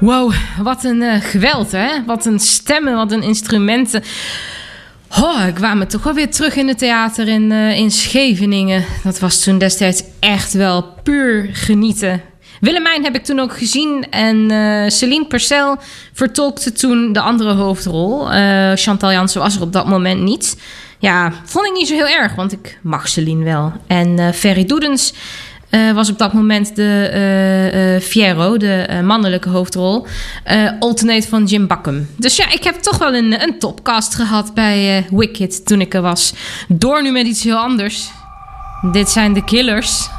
Wow, 0.01 0.33
wat 0.61 0.83
een 0.83 1.01
eh, 1.01 1.21
geweld, 1.21 1.71
hè? 1.71 2.03
Wat 2.05 2.25
een 2.25 2.39
stemmen, 2.39 2.95
wat 2.95 3.11
een 3.11 3.23
instrumenten. 3.23 4.03
Oh, 5.19 5.47
ik 5.47 5.53
kwam 5.53 5.87
toch 5.87 6.03
wel 6.03 6.13
weer 6.13 6.31
terug 6.31 6.55
in 6.55 6.67
het 6.67 6.77
theater 6.77 7.27
in, 7.27 7.51
eh, 7.51 7.77
in 7.77 7.91
Scheveningen. 7.91 8.85
Dat 9.03 9.19
was 9.19 9.43
toen 9.43 9.57
destijds 9.57 10.03
echt 10.19 10.53
wel 10.53 10.83
puur 11.03 11.49
genieten. 11.51 12.21
Willemijn 12.59 13.03
heb 13.03 13.15
ik 13.15 13.23
toen 13.23 13.39
ook 13.39 13.57
gezien 13.57 14.05
en 14.09 14.51
eh 14.51 14.89
Celine 14.89 15.25
Percel 15.25 15.77
vertolkte 16.13 16.71
toen 16.71 17.13
de 17.13 17.21
andere 17.21 17.53
hoofdrol. 17.53 18.25
Chantal 18.75 19.11
Jansen 19.11 19.41
was 19.41 19.55
er 19.55 19.61
op 19.61 19.73
dat 19.73 19.87
moment 19.87 20.21
niet. 20.21 20.61
Ja, 20.99 21.33
vond 21.45 21.65
ik 21.65 21.73
niet 21.73 21.87
zo 21.87 21.93
heel 21.93 22.07
erg, 22.07 22.35
want 22.35 22.51
ik 22.51 22.79
mag 22.81 23.07
Celine 23.07 23.43
wel. 23.43 23.73
En 23.87 24.33
Ferry 24.33 24.65
Doedens 24.65 25.13
eh, 25.71 25.91
was 25.91 26.09
op 26.09 26.17
dat 26.17 26.33
moment 26.33 26.75
de 26.75 27.09
eh 27.13 27.95
eh 27.95 28.01
Fierro, 28.01 28.57
de 28.57 29.01
mannelijke 29.03 29.49
hoofdrol. 29.49 30.07
alternate 30.79 31.27
van 31.27 31.45
Jim 31.45 31.67
Buckham. 31.67 32.07
Dus 32.17 32.35
ja, 32.35 32.51
ik 32.51 32.63
heb 32.63 32.75
toch 32.75 32.97
wel 32.97 33.15
een, 33.15 33.43
een 33.43 33.59
topcast 33.59 34.15
gehad 34.15 34.53
bij 34.53 35.05
Wicked 35.11 35.65
toen 35.65 35.81
ik 35.81 35.93
er 35.93 36.01
was. 36.01 36.33
Door 36.67 37.03
nu 37.03 37.11
met 37.11 37.27
iets 37.27 37.43
heel 37.43 37.57
anders. 37.57 38.09
Dit 38.91 39.09
zijn 39.09 39.33
de 39.33 39.43
Killers. 39.43 40.09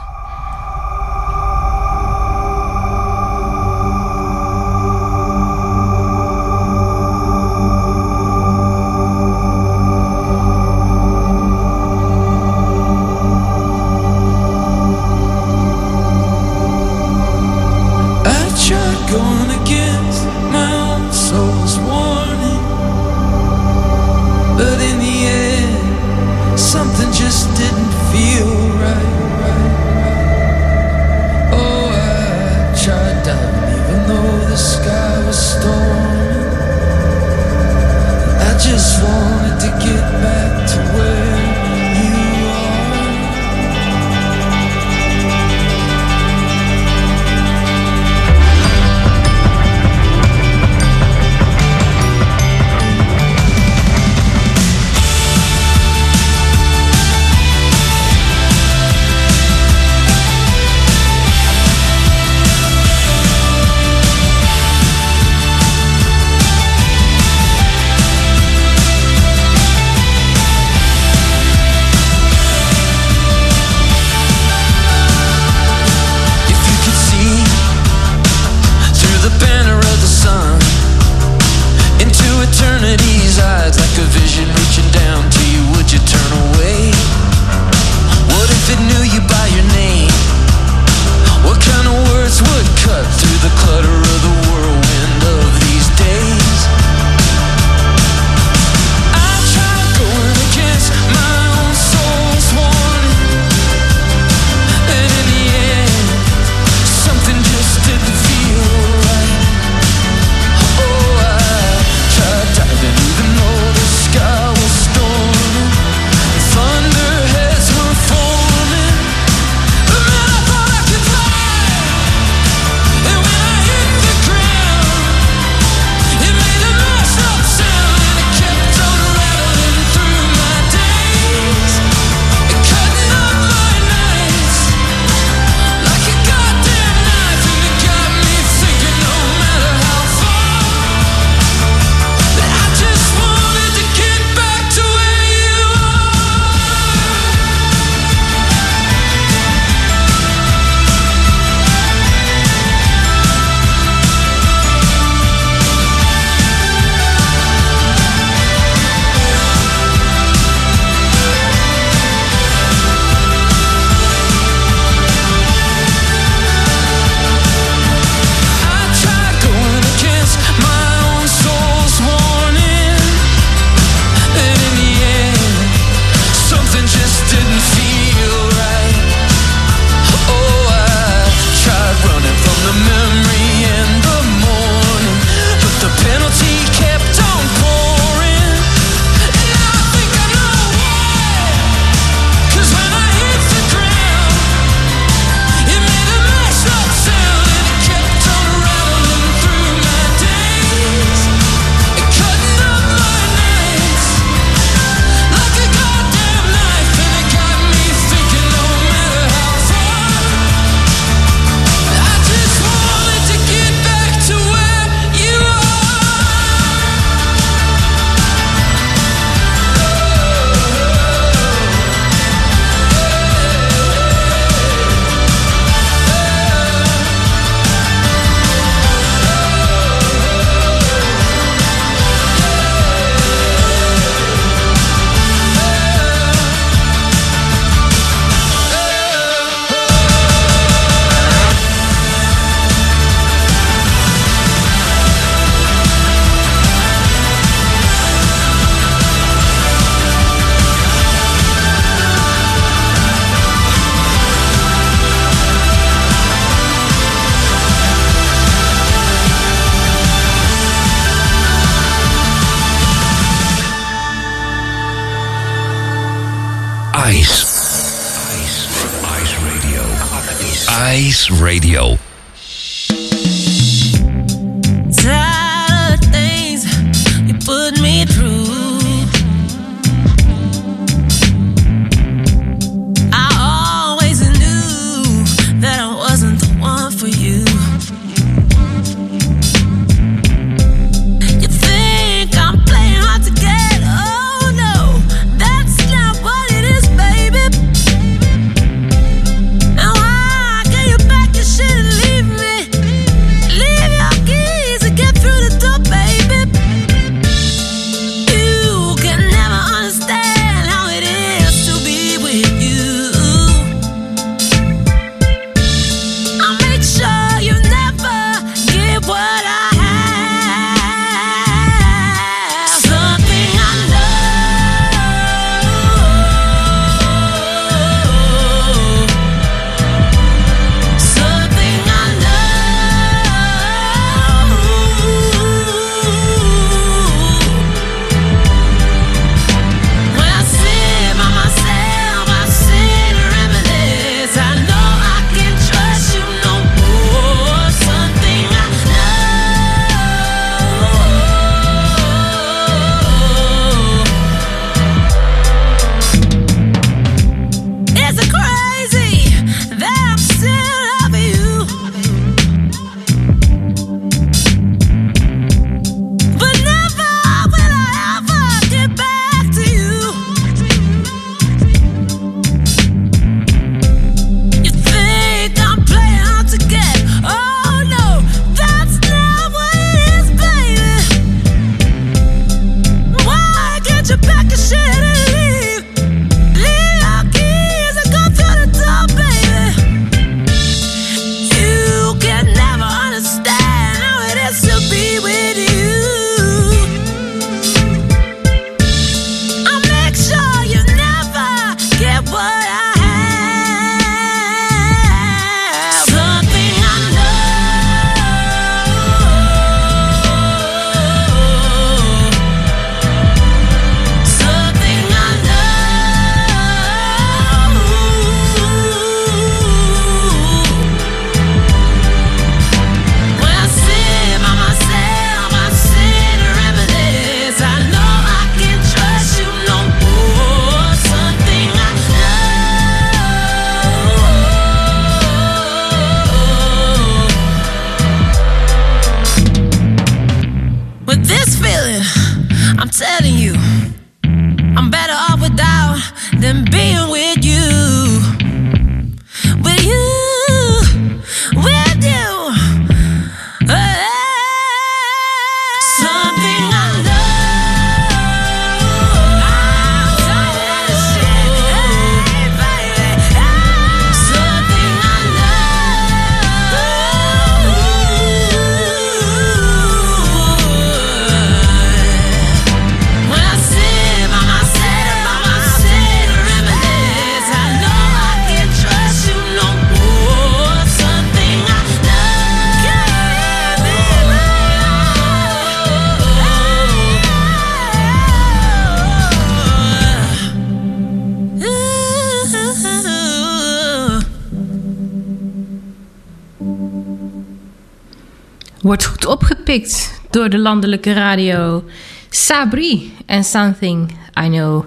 Door 500.31 500.51
de 500.51 500.59
landelijke 500.59 501.13
radio. 501.13 501.85
Sabri 502.31 503.15
en 503.27 503.45
Something 503.45 504.11
I 504.45 504.49
Know. 504.49 504.85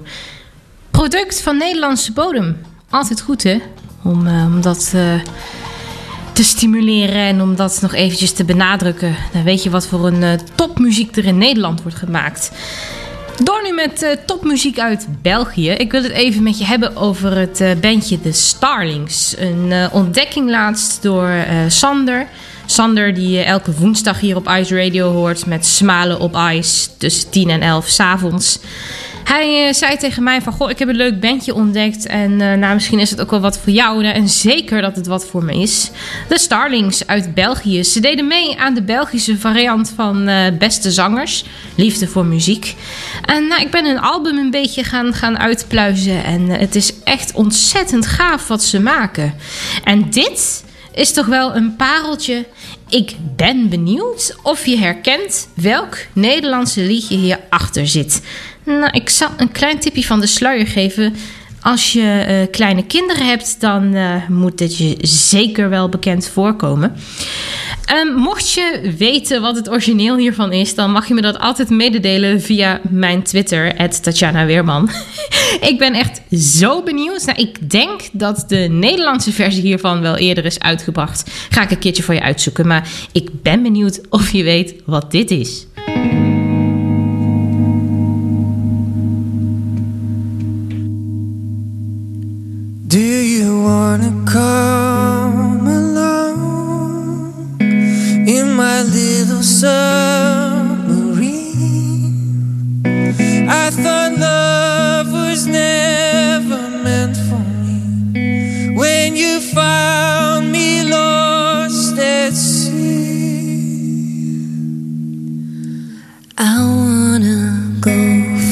Product 0.91 1.41
van 1.41 1.57
Nederlandse 1.57 2.11
bodem. 2.11 2.57
Altijd 2.89 3.21
goed 3.21 3.43
hè? 3.43 3.61
Om, 4.03 4.27
eh, 4.27 4.45
om 4.45 4.61
dat 4.61 4.91
eh, 4.95 5.13
te 6.33 6.43
stimuleren 6.43 7.21
en 7.21 7.41
om 7.41 7.55
dat 7.55 7.79
nog 7.81 7.93
eventjes 7.93 8.31
te 8.31 8.43
benadrukken. 8.43 9.15
Dan 9.33 9.43
weet 9.43 9.63
je 9.63 9.69
wat 9.69 9.87
voor 9.87 10.07
een 10.07 10.23
eh, 10.23 10.31
topmuziek 10.55 11.15
er 11.15 11.25
in 11.25 11.37
Nederland 11.37 11.81
wordt 11.81 11.97
gemaakt. 11.97 12.51
Door 13.43 13.61
nu 13.63 13.73
met 13.73 14.17
topmuziek 14.25 14.79
uit 14.79 15.07
België. 15.21 15.69
Ik 15.69 15.91
wil 15.91 16.03
het 16.03 16.11
even 16.11 16.43
met 16.43 16.57
je 16.57 16.65
hebben 16.65 16.95
over 16.95 17.37
het 17.37 17.81
bandje 17.81 18.21
The 18.21 18.31
Starlings. 18.31 19.35
Een 19.37 19.89
ontdekking 19.91 20.49
laatst 20.49 21.01
door 21.01 21.29
Sander. 21.67 22.27
Sander 22.65 23.13
die 23.13 23.29
je 23.29 23.43
elke 23.43 23.73
woensdag 23.73 24.19
hier 24.19 24.35
op 24.35 24.49
Ice 24.49 24.83
Radio 24.83 25.11
hoort 25.11 25.45
met 25.45 25.65
Smalen 25.65 26.19
op 26.19 26.35
Ice 26.51 26.87
tussen 26.97 27.29
10 27.29 27.49
en 27.49 27.61
11 27.61 27.87
s'avonds. 27.87 28.59
Hij 29.23 29.67
eh, 29.67 29.73
zei 29.73 29.97
tegen 29.97 30.23
mij 30.23 30.41
van, 30.41 30.53
goh, 30.53 30.69
ik 30.69 30.79
heb 30.79 30.87
een 30.87 30.95
leuk 30.95 31.19
bandje 31.19 31.53
ontdekt 31.53 32.05
en 32.05 32.41
eh, 32.41 32.53
nou, 32.57 32.73
misschien 32.73 32.99
is 32.99 33.09
het 33.09 33.21
ook 33.21 33.29
wel 33.29 33.39
wat 33.39 33.59
voor 33.59 33.73
jou. 33.73 34.05
En 34.05 34.29
zeker 34.29 34.81
dat 34.81 34.95
het 34.95 35.07
wat 35.07 35.25
voor 35.25 35.43
me 35.43 35.61
is. 35.61 35.91
De 36.27 36.39
Starlings 36.39 37.07
uit 37.07 37.33
België. 37.33 37.83
Ze 37.83 37.99
deden 37.99 38.27
mee 38.27 38.59
aan 38.59 38.73
de 38.73 38.83
Belgische 38.83 39.37
variant 39.37 39.93
van 39.95 40.27
eh, 40.27 40.57
Beste 40.57 40.91
Zangers. 40.91 41.45
Liefde 41.75 42.07
voor 42.07 42.25
muziek. 42.25 42.75
En 43.25 43.47
nou, 43.47 43.61
ik 43.61 43.71
ben 43.71 43.85
hun 43.85 43.99
album 43.99 44.37
een 44.37 44.51
beetje 44.51 44.83
gaan, 44.83 45.13
gaan 45.13 45.39
uitpluizen 45.39 46.23
en 46.23 46.49
eh, 46.49 46.59
het 46.59 46.75
is 46.75 46.93
echt 47.03 47.33
ontzettend 47.33 48.05
gaaf 48.05 48.47
wat 48.47 48.63
ze 48.63 48.79
maken. 48.79 49.33
En 49.83 50.09
dit 50.09 50.63
is 50.93 51.13
toch 51.13 51.25
wel 51.25 51.55
een 51.55 51.75
pareltje. 51.75 52.45
Ik 52.89 53.15
ben 53.35 53.69
benieuwd 53.69 54.37
of 54.43 54.65
je 54.65 54.77
herkent 54.77 55.47
welk 55.53 55.97
Nederlandse 56.13 56.81
liedje 56.81 57.17
hierachter 57.17 57.87
zit. 57.87 58.21
Nou, 58.63 58.89
ik 58.91 59.09
zal 59.09 59.29
een 59.37 59.51
klein 59.51 59.79
tipje 59.79 60.03
van 60.05 60.19
de 60.19 60.27
sluier 60.27 60.67
geven. 60.67 61.15
Als 61.61 61.93
je 61.93 62.01
eh, 62.01 62.51
kleine 62.51 62.85
kinderen 62.85 63.25
hebt, 63.27 63.61
dan 63.61 63.93
eh, 63.93 64.27
moet 64.29 64.57
dit 64.57 64.77
je 64.77 64.97
zeker 65.01 65.69
wel 65.69 65.89
bekend 65.89 66.27
voorkomen. 66.27 66.95
Ehm, 67.85 68.13
mocht 68.13 68.51
je 68.51 68.93
weten 68.97 69.41
wat 69.41 69.55
het 69.55 69.69
origineel 69.69 70.17
hiervan 70.17 70.51
is, 70.51 70.75
dan 70.75 70.91
mag 70.91 71.07
je 71.07 71.13
me 71.13 71.21
dat 71.21 71.39
altijd 71.39 71.69
mededelen 71.69 72.41
via 72.41 72.81
mijn 72.89 73.23
Twitter, 73.23 73.89
Tatjana 74.01 74.45
Weerman. 74.45 74.89
ik 75.69 75.75
ben 75.77 75.93
echt 75.93 76.21
zo 76.31 76.83
benieuwd. 76.83 77.25
Nou, 77.25 77.39
ik 77.39 77.69
denk 77.69 78.01
dat 78.11 78.43
de 78.47 78.67
Nederlandse 78.71 79.31
versie 79.31 79.61
hiervan 79.61 80.01
wel 80.01 80.15
eerder 80.15 80.45
is 80.45 80.59
uitgebracht. 80.59 81.31
Ga 81.49 81.61
ik 81.61 81.71
een 81.71 81.79
keertje 81.79 82.03
voor 82.03 82.13
je 82.13 82.21
uitzoeken. 82.21 82.67
Maar 82.67 82.89
ik 83.11 83.29
ben 83.41 83.63
benieuwd 83.63 84.01
of 84.09 84.31
je 84.31 84.43
weet 84.43 84.75
wat 84.85 85.11
dit 85.11 85.31
is. 85.31 85.67
Do 92.87 92.99
you 92.99 93.61
wanna 93.61 94.13
come 94.25 94.74
submarine? 99.45 101.21
I 103.47 103.69
thought 103.69 104.17
love 104.17 105.11
was 105.11 105.45
never 105.45 106.69
meant 106.83 107.15
for 107.15 107.43
me. 107.63 108.73
When 108.75 109.15
you 109.15 109.39
found 109.39 110.51
me 110.51 110.81
lost 110.89 111.97
at 111.99 112.33
sea, 112.33 112.75
I 116.37 116.57
wanna 116.59 117.77
go 117.81 117.99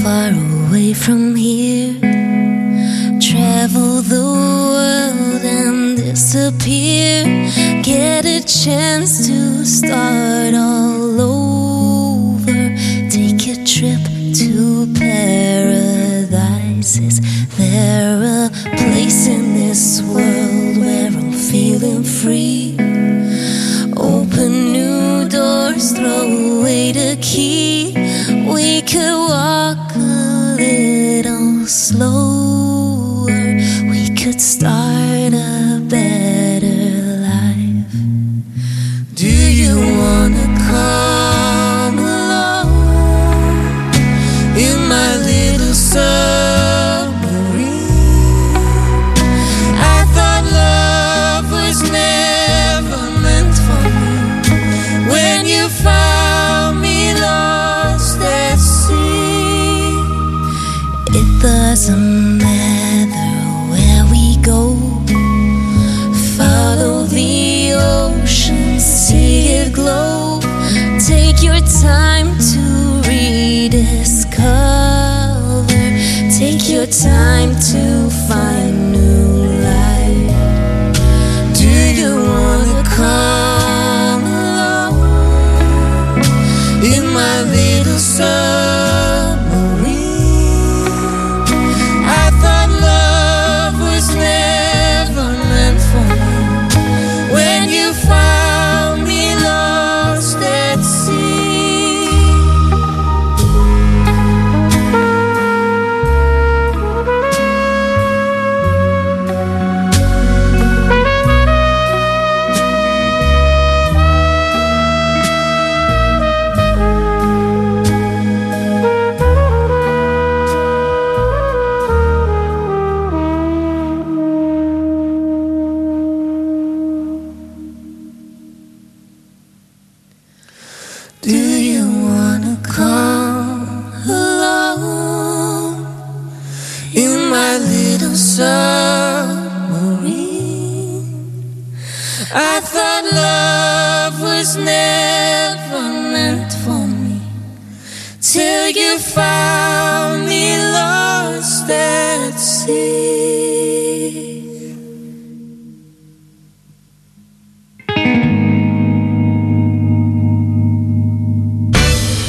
far 0.03 0.29
away 0.29 0.93
from 0.93 1.35
here. 1.35 1.95
Travel 3.19 4.03
the 4.03 4.21
world 4.21 5.43
and 5.43 5.97
disappear. 5.97 7.25
Get 7.83 8.25
a 8.25 8.39
chance 8.39 9.27
to 9.27 9.65
start 9.65 10.53
all 10.53 11.19
over. 11.19 12.75
Take 13.09 13.45
a 13.49 13.61
trip 13.65 13.99
to 14.39 14.87
paradise. 14.97 16.97
Is 16.97 17.19
there 17.57 18.23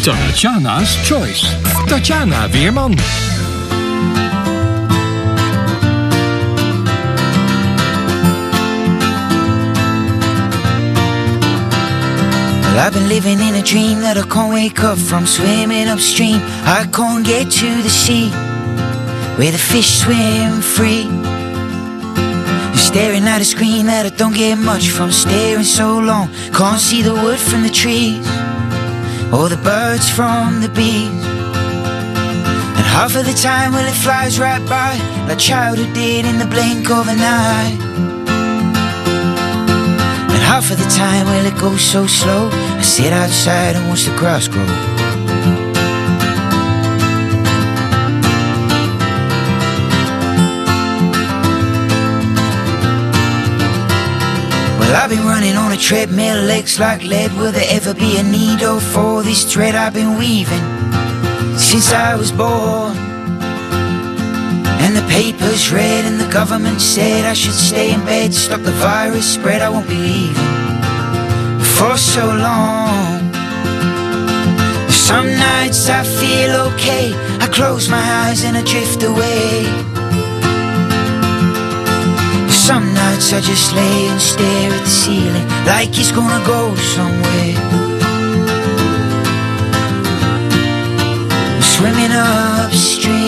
Tatjana's 0.05 0.97
Choice. 1.09 1.45
Tatjana 1.89 2.49
Weerman. 2.49 3.24
Well, 12.75 12.85
I've 12.85 12.93
been 12.93 13.09
living 13.09 13.39
in 13.39 13.55
a 13.55 13.63
dream 13.63 14.01
that 14.01 14.19
I 14.19 14.27
can't 14.27 14.53
wake 14.53 14.83
up 14.83 14.99
from, 14.99 15.29
swimming 15.29 15.87
upstream. 15.87 16.41
I 16.67 16.89
can't 16.93 17.25
get 17.25 17.49
to 17.49 17.83
the 17.83 17.89
sea 17.89 18.31
where 19.39 19.53
the 19.53 19.59
fish 19.59 20.01
swim 20.01 20.61
free. 20.61 21.07
I'm 21.07 22.75
staring 22.75 23.29
at 23.29 23.41
a 23.41 23.45
screen 23.45 23.87
that 23.87 24.07
I 24.07 24.09
don't 24.09 24.35
get 24.35 24.59
much 24.59 24.91
from, 24.91 25.13
staring 25.13 25.63
so 25.63 26.01
long, 26.01 26.33
can't 26.53 26.81
see 26.81 27.01
the 27.01 27.15
wood 27.15 27.39
from 27.39 27.63
the 27.63 27.71
trees 27.71 28.27
or 29.33 29.49
the 29.49 29.61
birds 29.63 30.11
from 30.11 30.61
the 30.61 30.69
bees. 30.69 31.25
And 32.75 32.87
half 32.91 33.15
of 33.15 33.25
the 33.25 33.35
time, 33.35 33.71
well, 33.71 33.87
it 33.87 33.95
flies 33.95 34.41
right 34.41 34.69
by 34.69 34.99
like 35.29 35.39
childhood 35.39 35.95
did 35.95 36.27
in 36.27 36.41
the 36.41 36.47
blink 36.47 36.91
of 36.91 37.07
an 37.07 37.21
eye. 37.21 38.24
Of 40.55 40.69
the 40.69 40.89
time, 40.89 41.27
well, 41.27 41.45
it 41.45 41.59
goes 41.59 41.83
so 41.83 42.07
slow. 42.07 42.49
I 42.53 42.81
sit 42.81 43.13
outside 43.13 43.75
and 43.75 43.89
watch 43.89 44.05
the 44.05 44.17
grass 44.17 44.47
grow. 44.47 44.65
Well, 54.79 54.95
I've 54.97 55.11
been 55.11 55.27
running 55.27 55.57
on 55.57 55.73
a 55.73 55.77
treadmill, 55.77 56.45
legs 56.45 56.79
like 56.79 57.03
lead. 57.03 57.33
Will 57.33 57.51
there 57.51 57.67
ever 57.69 57.93
be 57.93 58.17
a 58.19 58.23
needle 58.23 58.79
for 58.79 59.25
this 59.25 59.53
thread 59.53 59.75
I've 59.75 59.93
been 59.93 60.17
weaving 60.17 60.65
since 61.59 61.93
I 61.93 62.15
was 62.15 62.31
born? 62.31 63.04
Papers 65.15 65.71
read, 65.73 66.05
and 66.05 66.19
the 66.19 66.29
government 66.33 66.81
said 66.81 67.25
I 67.25 67.35
should 67.35 67.55
stay 67.55 67.93
in 67.95 68.01
bed, 68.05 68.35
stop 68.35 68.63
the 68.63 68.73
virus 68.73 69.35
spread. 69.35 69.63
I 69.63 69.69
won't 69.71 69.89
be 69.89 69.95
leaving 69.95 70.55
for 71.77 71.97
so 71.97 72.25
long. 72.27 73.21
Some 74.91 75.29
nights 75.49 75.89
I 75.89 76.03
feel 76.03 76.53
okay. 76.69 77.07
I 77.45 77.47
close 77.47 77.89
my 77.89 78.05
eyes 78.25 78.43
and 78.43 78.57
I 78.57 78.63
drift 78.73 79.05
away. 79.05 79.65
Some 82.69 82.87
nights 82.93 83.33
I 83.33 83.41
just 83.41 83.73
lay 83.73 84.09
and 84.13 84.21
stare 84.21 84.73
at 84.73 84.81
the 84.81 84.95
ceiling 85.03 85.47
like 85.71 85.91
it's 86.01 86.11
gonna 86.11 86.43
go 86.45 86.75
somewhere. 86.97 87.55
I'm 91.55 91.63
swimming 91.75 92.13
upstream, 92.13 93.24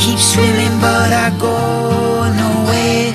keep 0.00 0.18
swimming, 0.18 0.76
but 0.80 1.12
I 1.12 1.28
go 1.38 1.56
nowhere. 2.42 3.12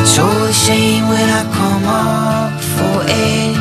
It's 0.00 0.18
all 0.18 0.40
the 0.46 0.52
same 0.52 1.06
when 1.08 1.28
I 1.40 1.42
come 1.58 1.84
up 1.84 2.52
for 2.74 2.96
air, 3.08 3.52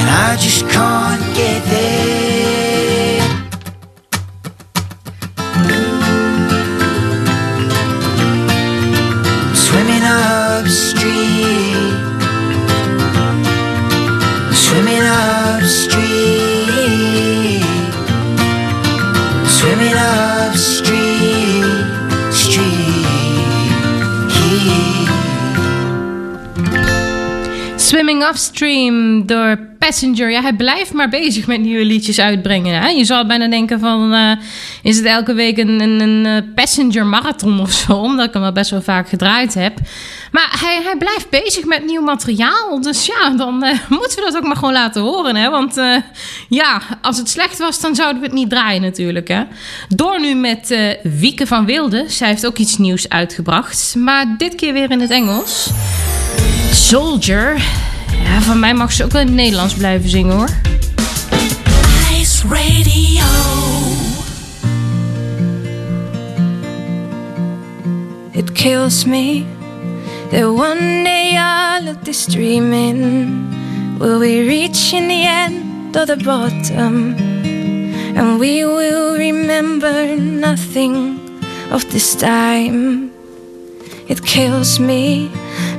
and 0.00 0.08
I 0.26 0.36
just 0.40 0.62
can't 0.68 1.22
get 1.36 1.62
there. 1.64 2.59
Upstream 28.22 29.26
door 29.26 29.58
Passenger. 29.78 30.30
Ja, 30.30 30.40
hij 30.40 30.52
blijft 30.52 30.92
maar 30.92 31.08
bezig 31.08 31.46
met 31.46 31.60
nieuwe 31.60 31.84
liedjes 31.84 32.20
uitbrengen. 32.20 32.80
Hè? 32.80 32.88
Je 32.88 33.04
zou 33.04 33.26
bijna 33.26 33.48
denken 33.48 33.80
van... 33.80 34.12
eh, 34.12 34.32
is 34.82 34.96
het 34.96 35.06
elke 35.06 35.34
week 35.34 35.58
een, 35.58 35.80
een, 35.80 36.00
een 36.00 36.26
eh, 36.26 36.54
Passenger 36.54 37.06
marathon 37.06 37.60
of 37.60 37.70
zo? 37.70 37.92
Omdat 37.92 38.26
ik 38.26 38.32
hem 38.32 38.42
wel 38.42 38.52
best 38.52 38.70
wel 38.70 38.82
vaak 38.82 39.08
gedraaid 39.08 39.54
heb. 39.54 39.78
Maar 40.32 40.56
hij, 40.60 40.80
hij 40.82 40.96
blijft 40.96 41.30
bezig 41.30 41.64
met 41.64 41.84
nieuw 41.84 42.02
materiaal. 42.02 42.80
Dus 42.80 43.06
ja, 43.06 43.30
dan 43.30 43.62
eh, 43.62 43.78
moeten 43.98 44.16
we 44.16 44.30
dat 44.30 44.36
ook 44.36 44.46
maar 44.46 44.56
gewoon 44.56 44.72
laten 44.72 45.02
horen. 45.02 45.36
Hè? 45.36 45.50
Want 45.50 45.74
ja, 46.48 46.82
als 47.02 47.16
het 47.16 47.28
slecht 47.28 47.58
was, 47.58 47.80
dan 47.80 47.94
zouden 47.94 48.20
we 48.20 48.26
het 48.26 48.36
niet 48.36 48.50
draaien 48.50 48.82
natuurlijk. 48.82 49.28
Hè? 49.28 49.42
Door 49.88 50.20
nu 50.20 50.34
met 50.34 50.76
Wieke 51.02 51.46
van 51.46 51.64
Wilde. 51.64 52.04
Zij 52.08 52.28
heeft 52.28 52.46
ook 52.46 52.58
iets 52.58 52.78
nieuws 52.78 53.08
uitgebracht. 53.08 53.94
Maar 53.98 54.34
dit 54.38 54.54
keer 54.54 54.72
weer 54.72 54.90
in 54.90 55.00
het 55.00 55.10
Engels. 55.10 55.70
Soldier. 56.72 57.62
Ja, 58.24 58.40
van 58.40 58.58
mij 58.58 58.74
mag 58.74 58.92
ze 58.92 59.04
ook 59.04 59.12
wel 59.12 59.20
in 59.20 59.26
het 59.26 59.36
Nederlands 59.36 59.74
blijven 59.74 60.10
zingen 60.10 60.36
hoor. 60.36 60.48
Ice 62.20 62.48
Radio. 62.48 63.24
It 68.32 68.52
kills 68.52 69.04
me 69.04 69.44
that 70.30 70.44
one 70.44 71.02
day 71.02 71.36
all 71.36 71.88
of 71.88 71.96
this 72.02 72.26
dreaming 72.26 73.30
will 73.98 74.18
we 74.18 74.44
reach 74.46 74.92
in 74.92 75.08
the 75.08 75.26
end 75.26 75.96
of 75.96 76.06
the 76.06 76.16
bottom 76.24 77.14
and 78.16 78.38
we 78.38 78.64
will 78.64 79.16
remember 79.16 80.16
nothing 80.16 81.18
of 81.72 81.84
this 81.90 82.14
time. 82.14 83.09
It 84.10 84.24
kills 84.26 84.80
me 84.80 85.30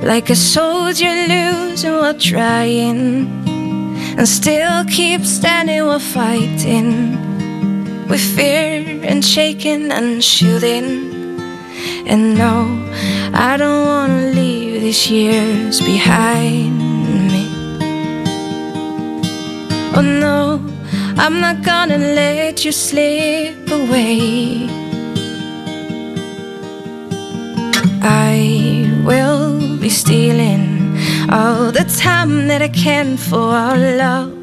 like 0.02 0.30
a 0.30 0.38
soldier 0.38 1.14
losing 1.28 1.92
while 1.92 2.18
trying 2.18 3.28
and 4.18 4.26
still 4.26 4.86
keep 4.86 5.26
standing 5.26 5.86
while 5.86 6.00
fighting 6.00 6.88
with 8.08 8.22
fear 8.22 9.02
and 9.04 9.24
shaking 9.24 9.92
and 9.92 10.24
shooting. 10.24 10.88
And 12.08 12.38
no, 12.38 12.56
I 13.34 13.58
don't 13.58 13.86
wanna 13.86 14.32
leave 14.32 14.80
these 14.80 15.12
years 15.12 15.82
behind 15.82 16.78
me. 17.34 17.46
Oh 19.94 20.02
no, 20.02 20.62
I'm 21.18 21.42
not 21.42 21.64
gonna 21.64 21.98
let 21.98 22.64
you 22.64 22.72
slip 22.72 23.70
away. 23.70 24.81
I 28.04 29.02
will 29.06 29.78
be 29.78 29.90
stealing 29.90 30.98
all 31.32 31.72
the 31.72 31.84
time 32.00 32.48
that 32.48 32.62
I 32.62 32.68
can 32.68 33.16
for 33.16 33.38
our 33.38 33.78
love. 33.78 34.34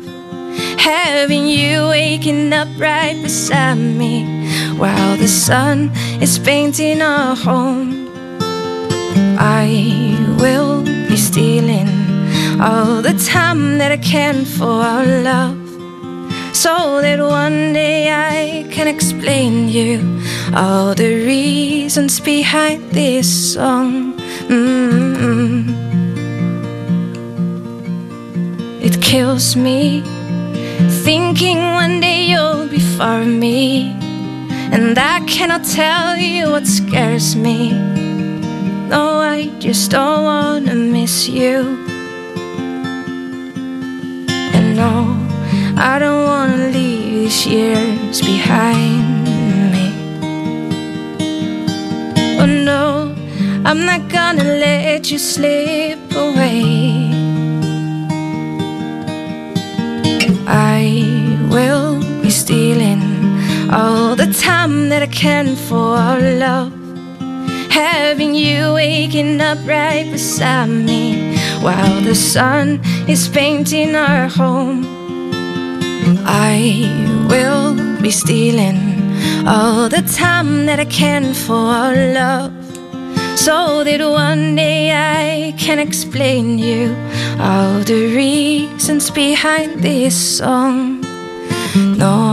Having 0.79 1.49
you 1.49 1.89
waking 1.89 2.53
up 2.53 2.69
right 2.79 3.21
beside 3.21 3.75
me 3.75 4.49
while 4.77 5.17
the 5.17 5.27
sun 5.27 5.91
is 6.23 6.39
painting 6.39 7.03
our 7.03 7.35
home. 7.35 8.09
I 9.39 10.37
will 10.39 10.85
be 10.85 11.17
stealing 11.17 11.89
all 12.61 13.03
the 13.03 13.15
time 13.15 13.79
that 13.79 13.91
I 13.91 13.99
can 13.99 14.45
for 14.45 14.83
our 14.83 15.05
love. 15.05 15.59
So 16.55 17.01
that 17.01 17.21
one 17.21 17.73
day 17.73 18.09
I 18.11 18.69
can 18.71 18.87
explain 18.89 19.69
you 19.69 20.21
all 20.55 20.95
the 20.95 21.27
reasons 21.27 22.21
behind 22.21 22.91
this 22.91 23.55
song. 23.55 24.15
mm 24.49 25.77
It 28.81 29.03
kills 29.03 29.57
me 29.57 30.03
thinking 31.05 31.59
one 31.59 32.01
day 32.01 32.27
you'll 32.31 32.69
be 32.69 32.81
for 32.97 33.25
me, 33.25 33.93
and 34.73 34.99
I 34.99 35.21
cannot 35.27 35.65
tell 35.65 36.17
you 36.17 36.51
what 36.51 36.67
scares 36.67 37.37
me. 37.37 37.73
No, 38.89 39.21
I 39.21 39.51
just 39.59 39.91
don't 39.91 40.25
wanna 40.25 40.75
miss 40.75 41.29
you. 41.29 41.57
And 44.57 44.77
no, 44.77 44.95
I 45.77 45.99
don't 45.99 46.25
wanna 46.25 46.69
leave 46.69 46.99
these 47.29 47.47
years 47.47 48.23
behind 48.23 49.08
I'm 53.69 53.85
not 53.85 54.09
gonna 54.09 54.45
let 54.45 55.11
you 55.11 55.19
slip 55.19 55.99
away. 56.13 57.13
I 60.47 61.37
will 61.51 62.01
be 62.23 62.31
stealing 62.31 63.03
all 63.71 64.17
the 64.17 64.33
time 64.33 64.89
that 64.89 65.03
I 65.03 65.07
can 65.07 65.55
for 65.55 65.99
our 65.99 66.19
love. 66.19 66.73
Having 67.69 68.37
you 68.37 68.73
waking 68.73 69.39
up 69.43 69.59
right 69.67 70.11
beside 70.11 70.71
me 70.71 71.37
while 71.61 72.01
the 72.01 72.15
sun 72.15 72.81
is 73.07 73.29
painting 73.29 73.95
our 73.95 74.29
home. 74.29 74.87
I 76.25 76.89
will 77.29 77.77
be 78.01 78.11
stealing 78.11 78.81
all 79.47 79.91
the 79.91 80.01
time 80.17 80.65
that 80.65 80.81
I 80.81 80.87
can 80.87 81.35
for 81.35 81.67
our 81.83 81.95
love. 82.15 82.68
So 83.45 83.85
that 83.85 84.01
one 84.01 84.57
day 84.57 84.91
I 84.91 85.55
can 85.57 85.79
explain 85.79 86.59
you 86.59 86.91
all 87.39 87.79
the 87.85 88.13
reasons 88.17 89.11
behind 89.13 89.81
this 89.81 90.17
song. 90.39 91.01
No, 91.77 92.28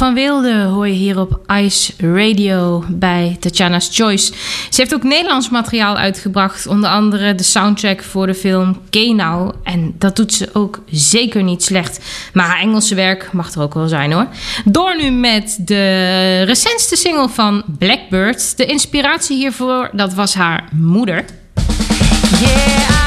van 0.00 0.14
Wilde 0.14 0.62
hoor 0.62 0.86
je 0.86 0.92
hier 0.92 1.20
op 1.20 1.40
Ice 1.46 1.92
Radio 1.98 2.84
bij 2.88 3.36
Tatjana's 3.40 3.88
Choice. 3.92 4.32
Ze 4.70 4.80
heeft 4.80 4.94
ook 4.94 5.02
Nederlands 5.02 5.50
materiaal 5.50 5.96
uitgebracht. 5.96 6.66
Onder 6.66 6.90
andere 6.90 7.34
de 7.34 7.42
soundtrack 7.42 8.02
voor 8.02 8.26
de 8.26 8.34
film 8.34 8.80
Kenau. 8.90 9.52
En 9.62 9.94
dat 9.98 10.16
doet 10.16 10.32
ze 10.32 10.48
ook 10.52 10.82
zeker 10.90 11.42
niet 11.42 11.62
slecht. 11.62 12.00
Maar 12.32 12.46
haar 12.46 12.60
Engelse 12.60 12.94
werk 12.94 13.32
mag 13.32 13.54
er 13.54 13.62
ook 13.62 13.74
wel 13.74 13.88
zijn 13.88 14.12
hoor. 14.12 14.26
Door 14.64 14.96
nu 14.96 15.10
met 15.10 15.58
de 15.60 16.42
recentste 16.42 16.96
single 16.96 17.28
van 17.28 17.62
Blackbird. 17.78 18.56
De 18.56 18.66
inspiratie 18.66 19.36
hiervoor, 19.36 19.90
dat 19.92 20.14
was 20.14 20.34
haar 20.34 20.68
moeder. 20.72 21.24
Yeah, 22.40 22.99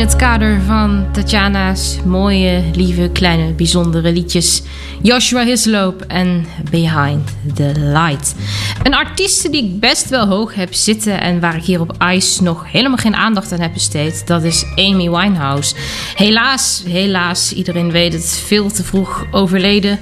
het 0.00 0.16
kader 0.16 0.60
van 0.66 1.06
Tatjana's 1.12 1.98
mooie, 2.04 2.62
lieve, 2.74 3.10
kleine, 3.12 3.52
bijzondere 3.52 4.12
liedjes. 4.12 4.62
Joshua 5.02 5.44
Hislop 5.44 6.02
en 6.02 6.46
Behind 6.70 7.28
the 7.54 7.72
Light. 7.76 8.34
Een 8.82 8.94
artiest 8.94 9.52
die 9.52 9.64
ik 9.64 9.80
best 9.80 10.08
wel 10.08 10.26
hoog 10.26 10.54
heb 10.54 10.74
zitten 10.74 11.20
en 11.20 11.40
waar 11.40 11.56
ik 11.56 11.62
hier 11.62 11.80
op 11.80 11.94
Ice 12.12 12.42
nog 12.42 12.72
helemaal 12.72 12.96
geen 12.96 13.14
aandacht 13.14 13.52
aan 13.52 13.60
heb 13.60 13.72
besteed, 13.72 14.26
dat 14.26 14.42
is 14.42 14.64
Amy 14.76 15.10
Winehouse. 15.10 15.74
Helaas, 16.14 16.82
helaas, 16.86 17.52
iedereen 17.52 17.90
weet 17.90 18.12
het, 18.12 18.42
veel 18.46 18.70
te 18.70 18.84
vroeg 18.84 19.26
overleden. 19.30 19.98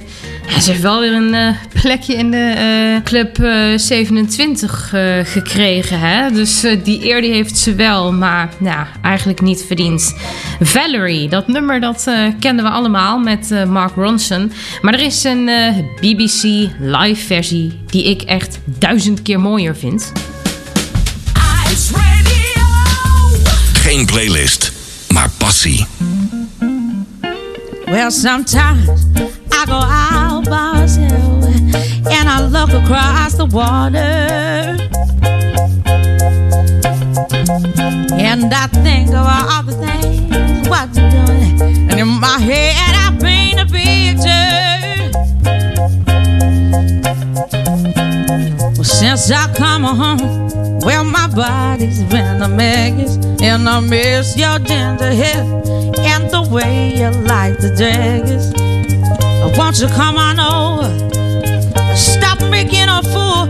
Ja, 0.47 0.59
ze 0.59 0.69
heeft 0.69 0.83
wel 0.83 0.99
weer 0.99 1.13
een 1.13 1.33
eh, 1.33 1.55
plekje 1.81 2.15
in 2.15 2.31
de 2.31 2.37
eh, 2.37 3.03
Club 3.03 3.39
eh, 3.39 3.77
27 3.77 4.93
eh, 4.93 5.19
gekregen. 5.23 5.99
Hè? 5.99 6.31
Dus 6.31 6.63
eh, 6.63 6.77
die 6.83 7.05
eer 7.05 7.21
die 7.21 7.31
heeft 7.31 7.57
ze 7.57 7.75
wel, 7.75 8.13
maar 8.13 8.49
nou, 8.57 8.85
eigenlijk 9.01 9.41
niet 9.41 9.63
verdiend. 9.67 10.15
Valerie, 10.59 11.29
dat 11.29 11.47
nummer 11.47 11.79
dat 11.79 12.07
eh, 12.07 12.27
kennen 12.39 12.63
we 12.63 12.69
allemaal 12.69 13.19
met 13.19 13.51
eh, 13.51 13.63
Mark 13.65 13.95
Ronson. 13.95 14.51
Maar 14.81 14.93
er 14.93 14.99
is 15.05 15.23
een 15.23 15.49
eh, 15.49 15.75
BBC 15.95 16.43
live 16.79 17.25
versie 17.25 17.79
die 17.85 18.03
ik 18.03 18.21
echt 18.21 18.59
duizend 18.65 19.21
keer 19.21 19.39
mooier 19.39 19.75
vind. 19.75 20.11
Geen 23.73 24.05
playlist, 24.05 24.71
maar 25.13 25.29
passie. 25.37 25.85
Well, 27.85 28.11
sometimes 28.11 28.87
I 29.51 29.65
go 29.65 29.73
out 29.73 30.43
by 30.43 30.78
and 31.75 32.29
I 32.29 32.45
look 32.45 32.69
across 32.71 33.33
the 33.33 33.45
water. 33.45 33.97
And 38.19 38.53
I 38.53 38.67
think 38.67 39.09
of 39.09 39.25
all 39.25 39.63
the 39.63 39.73
things 39.73 40.67
what 40.69 40.95
you're 40.95 41.09
doing. 41.09 41.89
And 41.89 41.99
in 41.99 42.07
my 42.07 42.39
head, 42.39 42.93
I 42.95 43.17
paint 43.19 43.59
a 43.59 43.65
picture. 43.65 44.49
Well, 48.75 48.83
since 48.83 49.31
I 49.31 49.53
come 49.55 49.83
home, 49.83 50.79
well, 50.79 51.03
my 51.03 51.27
body's 51.27 52.03
been 52.03 52.41
a 52.41 52.47
mess. 52.47 53.17
And 53.41 53.67
I 53.67 53.79
miss 53.79 54.37
your 54.37 54.59
ginger 54.59 55.11
hair 55.11 55.43
and 55.99 56.29
the 56.29 56.47
way 56.51 56.93
you 56.95 57.09
like 57.09 57.57
the 57.59 57.73
daggers. 57.75 58.53
Won't 59.57 59.79
you 59.79 59.87
come 59.87 60.17
on 60.17 60.39
over? 60.39 61.28
Stop 61.99 62.39
making 62.49 62.87
a 62.87 63.03
fool 63.03 63.45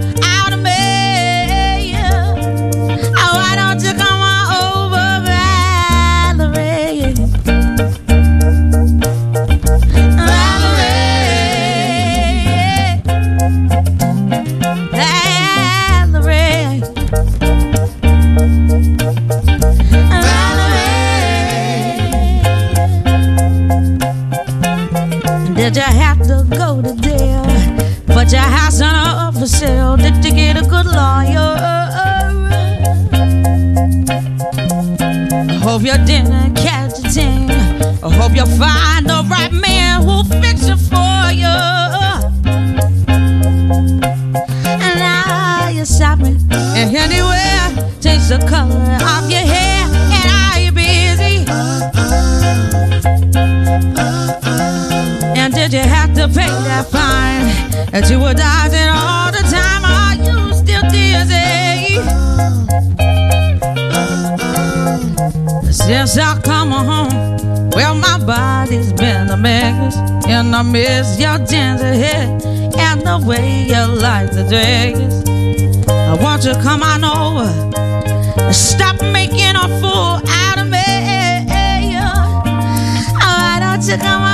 hope 35.79 35.99
you 35.99 36.05
didn't 36.05 36.55
catch 36.55 36.99
a 36.99 37.09
thing. 37.09 37.49
I 38.03 38.09
hope 38.11 38.35
you'll 38.35 38.45
find 38.57 39.05
the 39.05 39.25
right 39.29 39.51
man 39.51 40.01
who'll 40.03 40.25
fix 40.25 40.67
it 40.67 40.77
for 40.77 41.31
you. 41.31 41.55
And 44.67 44.99
now 44.99 45.69
you're 45.69 45.85
shopping 45.85 46.37
and 46.51 46.95
anywhere. 46.95 47.91
Change 48.01 48.27
the 48.27 48.45
color 48.49 48.75
of 48.75 49.31
your 49.31 49.39
hair. 49.39 49.85
And 50.15 50.29
are 50.43 50.59
you 50.59 50.71
busy? 50.73 51.45
And 55.39 55.53
did 55.53 55.71
you 55.71 55.79
have 55.79 56.13
to 56.15 56.27
pay 56.27 56.51
that 56.67 56.87
fine 56.91 57.47
that 57.91 58.09
you 58.09 58.19
were 58.19 58.33
dodging 58.33 58.89
all 58.89 59.31
the 59.31 59.43
time? 59.49 59.85
Are 59.85 60.15
you 60.15 60.53
still 60.53 60.81
dizzy? 60.91 61.38
Since 65.89 66.19
I 66.19 66.39
come 66.41 66.69
home, 66.69 67.71
well, 67.71 67.95
my 67.95 68.19
body's 68.23 68.93
been 68.93 69.27
a 69.31 69.35
mess, 69.35 69.97
and 70.27 70.55
I 70.55 70.61
miss 70.61 71.19
your 71.19 71.39
ginger 71.39 71.91
hair 71.91 72.29
and 72.77 73.01
the 73.01 73.19
way 73.25 73.63
you 73.63 73.87
like 73.99 74.29
the 74.29 74.43
dress. 74.47 74.99
I 75.89 76.13
want 76.21 76.45
you 76.45 76.53
to 76.53 76.61
come 76.61 76.83
on 76.83 77.03
over. 77.03 78.53
Stop 78.53 79.01
making 79.01 79.55
a 79.55 79.67
fool 79.81 80.21
out 80.29 80.59
of 80.59 80.69
me. 80.69 80.77
Why 83.17 83.57
don't 83.59 83.81
you 83.81 83.97
come 83.97 84.21
on 84.21 84.28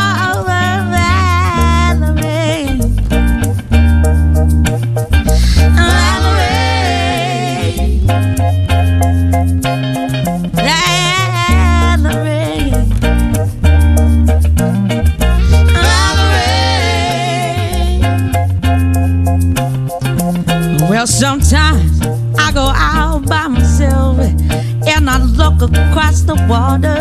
across 25.74 26.22
the 26.22 26.36
water. 26.50 26.96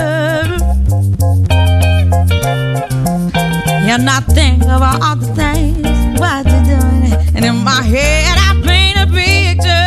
And 3.87 4.09
I 4.09 4.21
think 4.21 4.63
about 4.63 5.03
all 5.03 5.17
the 5.17 5.27
things 5.35 5.87
what 6.19 6.47
you're 6.47 6.65
doing. 6.65 7.13
And 7.37 7.45
in 7.45 7.57
my 7.63 7.83
head, 7.83 8.37
I 8.39 8.51
paint 8.65 8.97
a 8.99 9.07
picture. 9.07 9.85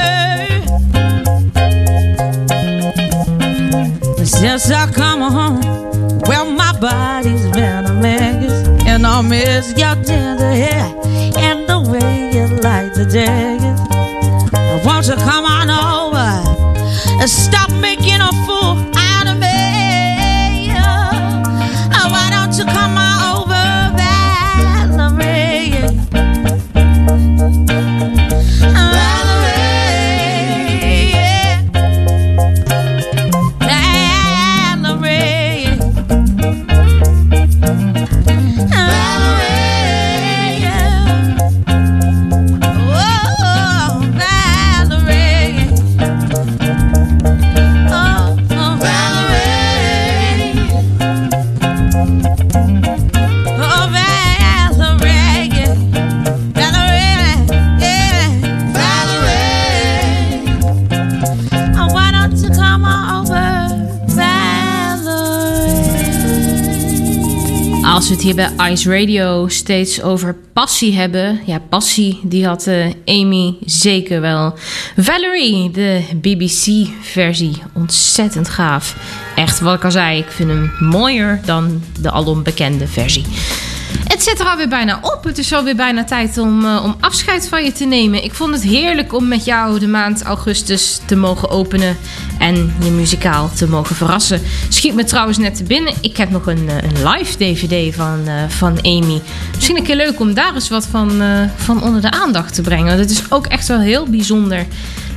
Since 4.26 4.70
I 4.72 4.92
come 4.92 5.22
home, 5.22 5.62
well, 6.22 6.50
my 6.52 6.74
body's 6.80 7.46
been 7.52 7.86
a 7.86 7.94
mess. 7.94 8.68
And 8.86 9.06
I 9.06 9.22
miss 9.22 9.70
your 9.78 9.96
tender 10.04 10.52
hair 10.52 10.94
and 11.38 11.68
the 11.68 11.80
way 11.92 12.32
you 12.34 12.48
like 12.62 12.94
the 12.94 13.06
jacket. 13.06 13.78
Won't 14.86 15.08
you 15.08 15.16
come 15.16 15.46
on 15.46 15.70
over 15.70 16.58
and 17.20 17.30
stop 17.30 17.70
making 17.72 17.97
Als 68.08 68.16
het 68.16 68.26
hier 68.26 68.36
bij 68.36 68.72
Ice 68.72 69.00
Radio 69.00 69.48
steeds 69.48 70.02
over 70.02 70.36
passie 70.54 70.94
hebben. 70.94 71.40
Ja, 71.46 71.60
passie, 71.70 72.20
die 72.24 72.46
had 72.46 72.68
eh, 72.68 72.86
Amy 73.06 73.56
zeker 73.66 74.22
wel. 74.22 74.54
Valerie, 74.98 75.72
de 75.72 76.02
BBC-versie. 76.16 77.62
Ontzettend 77.74 78.50
gaaf. 78.50 78.96
Echt, 79.36 79.60
wat 79.60 79.76
ik 79.76 79.84
al 79.84 79.92
zei, 79.92 80.20
ik 80.20 80.32
vind 80.32 80.50
hem 80.50 80.72
mooier 80.80 81.40
dan 81.46 81.82
de 82.02 82.12
alom 82.12 82.44
bekende 82.44 82.88
versie. 82.88 83.26
Het 84.18 84.26
zit 84.26 84.40
er 84.40 84.46
alweer 84.46 84.68
bijna 84.68 85.00
op. 85.02 85.24
Het 85.24 85.38
is 85.38 85.54
alweer 85.54 85.76
bijna 85.76 86.04
tijd 86.04 86.38
om, 86.38 86.66
eh, 86.66 86.84
om 86.84 86.96
afscheid 87.00 87.48
van 87.48 87.64
je 87.64 87.72
te 87.72 87.86
nemen. 87.86 88.24
Ik 88.24 88.34
vond 88.34 88.54
het 88.54 88.64
heerlijk 88.64 89.14
om 89.14 89.28
met 89.28 89.46
jou 89.46 89.80
de 89.80 89.88
maand 89.88 90.24
augustus 90.24 91.00
te 91.06 91.16
mogen 91.16 91.50
openen. 91.50 91.98
En 92.40 92.76
je 92.84 92.90
muzikaal 92.90 93.50
te 93.56 93.68
mogen 93.68 93.96
verrassen. 93.96 94.42
Schiet 94.70 94.96
me 94.96 95.04
trouwens 95.04 95.38
net 95.38 95.56
te 95.56 95.64
binnen. 95.64 95.94
Ik 96.02 96.18
heb 96.18 96.30
nog 96.30 96.48
een, 96.48 96.70
eh, 96.70 96.76
een 96.76 97.10
live 97.10 97.38
DVD 97.38 97.96
van, 97.96 98.22
eh, 98.26 98.34
van 98.48 98.80
Amy. 98.82 99.22
Misschien 99.56 99.78
een 99.78 99.84
keer 99.84 99.96
leuk 99.96 100.20
om 100.20 100.34
daar 100.34 100.54
eens 100.54 100.70
wat 100.70 100.88
van, 100.92 101.22
van 101.56 101.84
onder 101.84 102.02
de 102.02 102.12
aandacht 102.12 102.54
te 102.54 102.62
brengen. 102.62 102.98
Dat 102.98 103.10
is 103.10 103.32
ook 103.32 103.46
echt 103.46 103.68
wel 103.68 103.80
heel 103.80 104.06
bijzonder. 104.06 104.66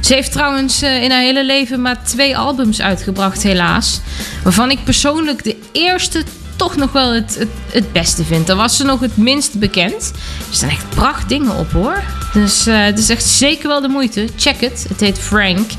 Ze 0.00 0.14
heeft 0.14 0.32
trouwens 0.32 0.82
in 0.82 1.10
haar 1.10 1.20
hele 1.20 1.44
leven 1.44 1.82
maar 1.82 2.04
twee 2.04 2.36
albums 2.36 2.80
uitgebracht, 2.80 3.42
helaas. 3.42 4.00
Waarvan 4.42 4.70
ik 4.70 4.84
persoonlijk 4.84 5.44
de 5.44 5.56
eerste 5.72 6.24
toch 6.60 6.76
nog 6.76 6.92
wel 6.92 7.12
het, 7.12 7.36
het, 7.38 7.48
het 7.72 7.92
beste 7.92 8.24
vind. 8.24 8.46
Daar 8.46 8.56
was 8.56 8.76
ze 8.76 8.84
nog 8.84 9.00
het 9.00 9.16
minst 9.16 9.58
bekend. 9.58 10.12
Er 10.48 10.54
staan 10.54 10.68
echt 10.68 10.88
pracht 10.88 11.28
dingen 11.28 11.56
op 11.56 11.70
hoor. 11.72 12.02
Dus 12.32 12.66
eh, 12.66 12.84
het 12.84 12.98
is 12.98 13.08
echt 13.08 13.24
zeker 13.24 13.68
wel 13.68 13.80
de 13.80 13.88
moeite. 13.88 14.28
Check 14.36 14.60
het. 14.60 14.86
Het 14.88 15.00
heet 15.00 15.18
Frank. 15.18 15.70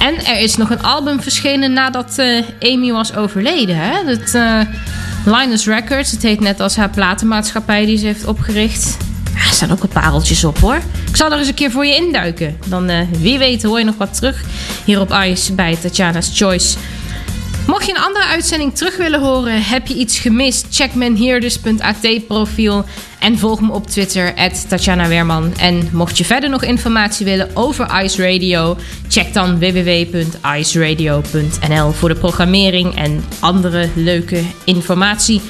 En 0.00 0.26
er 0.26 0.40
is 0.40 0.56
nog 0.56 0.70
een 0.70 0.82
album 0.82 1.22
verschenen 1.22 1.72
nadat 1.72 2.18
eh, 2.18 2.42
Amy 2.60 2.92
was 2.92 3.14
overleden. 3.14 3.76
Hè? 3.76 4.04
Het, 4.04 4.34
eh, 4.34 4.60
Linus 5.24 5.66
Records. 5.66 6.10
Het 6.10 6.22
heet 6.22 6.40
net 6.40 6.60
als 6.60 6.76
haar 6.76 6.90
platenmaatschappij 6.90 7.86
die 7.86 7.98
ze 7.98 8.06
heeft 8.06 8.24
opgericht. 8.24 8.96
Ja, 9.34 9.40
er 9.40 9.52
staan 9.52 9.70
ook 9.70 9.80
wat 9.80 9.92
pareltjes 9.92 10.44
op 10.44 10.58
hoor. 10.58 10.80
Ik 11.08 11.16
zal 11.16 11.32
er 11.32 11.38
eens 11.38 11.48
een 11.48 11.54
keer 11.54 11.70
voor 11.70 11.86
je 11.86 11.96
induiken. 11.96 12.56
Dan 12.66 13.08
wie 13.10 13.38
weet 13.38 13.62
hoor 13.62 13.78
je 13.78 13.84
nog 13.84 13.96
wat 13.96 14.14
terug 14.14 14.44
hier 14.84 15.00
op 15.00 15.16
Ice 15.24 15.52
bij 15.52 15.76
Tatjana's 15.76 16.30
Choice. 16.34 16.76
Mocht 17.66 17.86
je 17.86 17.92
een 17.92 18.02
andere 18.02 18.24
uitzending 18.24 18.76
terug 18.76 18.96
willen 18.96 19.20
horen, 19.20 19.62
heb 19.62 19.86
je 19.86 19.94
iets 19.94 20.18
gemist? 20.18 20.66
Check 20.70 20.94
menheerders.at 20.94 22.26
profiel 22.26 22.84
en 23.20 23.38
volg 23.38 23.60
me 23.60 23.72
op 23.72 23.86
Twitter, 23.86 24.34
Tatjana 24.68 25.08
Weerman. 25.08 25.52
En 25.58 25.88
mocht 25.92 26.18
je 26.18 26.24
verder 26.24 26.50
nog 26.50 26.62
informatie 26.62 27.26
willen 27.26 27.50
over 27.54 28.02
Ice 28.02 28.22
Radio, 28.22 28.76
check 29.08 29.34
dan 29.34 29.58
www.iceradio.nl 29.58 31.92
voor 31.92 32.08
de 32.08 32.14
programmering 32.14 32.96
en 32.96 33.24
andere 33.40 33.88
leuke 33.94 34.42
informatie. 34.64 35.40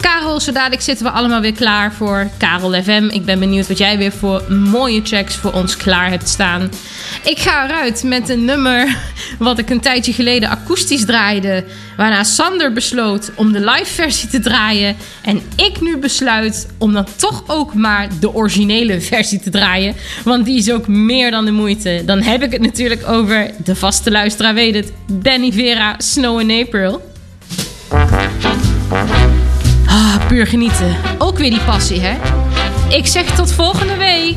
Karel, 0.00 0.40
zo 0.40 0.52
dadelijk 0.52 0.82
zitten 0.82 1.06
we 1.06 1.12
allemaal 1.12 1.40
weer 1.40 1.52
klaar 1.52 1.92
voor 1.92 2.28
Karel 2.38 2.82
FM. 2.82 3.08
Ik 3.10 3.24
ben 3.24 3.38
benieuwd 3.38 3.68
wat 3.68 3.78
jij 3.78 3.98
weer 3.98 4.12
voor 4.12 4.52
mooie 4.52 5.02
tracks 5.02 5.36
voor 5.36 5.52
ons 5.52 5.76
klaar 5.76 6.10
hebt 6.10 6.28
staan. 6.28 6.70
Ik 7.24 7.38
ga 7.38 7.64
eruit 7.64 8.02
met 8.02 8.28
een 8.28 8.44
nummer 8.44 8.96
wat 9.38 9.58
ik 9.58 9.70
een 9.70 9.80
tijdje 9.80 10.12
geleden 10.12 10.48
akoestisch 10.48 11.04
draaide. 11.04 11.64
Waarna 11.96 12.24
Sander 12.24 12.72
besloot 12.72 13.30
om 13.34 13.52
de 13.52 13.60
live 13.60 13.94
versie 13.94 14.28
te 14.28 14.40
draaien. 14.40 14.96
En 15.22 15.42
ik 15.56 15.80
nu 15.80 15.96
besluit 15.96 16.68
om 16.78 16.92
dan 16.92 17.06
toch 17.20 17.42
ook 17.46 17.74
maar 17.74 18.08
de 18.20 18.34
originele 18.34 19.00
versie 19.10 19.40
te 19.40 19.50
draaien. 19.50 19.94
Want 20.24 20.44
die 20.44 20.58
is 20.58 20.72
ook 20.72 20.88
meer 20.88 21.30
dan 21.30 21.44
de 21.44 21.52
moeite. 21.52 22.02
Dan 22.06 22.22
heb 22.22 22.42
ik 22.42 22.52
het 22.52 22.60
natuurlijk 22.60 23.08
over 23.08 23.50
de 23.64 23.76
vaste 23.76 24.10
luisteraar 24.10 24.54
weet 24.54 24.74
het. 24.74 24.92
Danny 25.06 25.52
Vera, 25.52 25.94
Snow 25.98 26.40
in 26.40 26.64
April. 26.64 27.08
Ah, 29.86 30.26
puur 30.28 30.46
genieten. 30.46 30.96
Ook 31.18 31.38
weer 31.38 31.50
die 31.50 31.60
passie, 31.60 32.00
hè? 32.00 32.16
Ik 32.88 33.06
zeg 33.06 33.34
tot 33.34 33.52
volgende 33.52 33.96
week. 33.96 34.36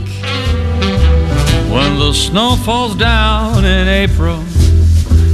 When 1.70 1.98
the 1.98 2.14
snow 2.14 2.58
falls 2.64 2.96
down 2.98 3.66
in 3.66 4.10
April, 4.10 4.44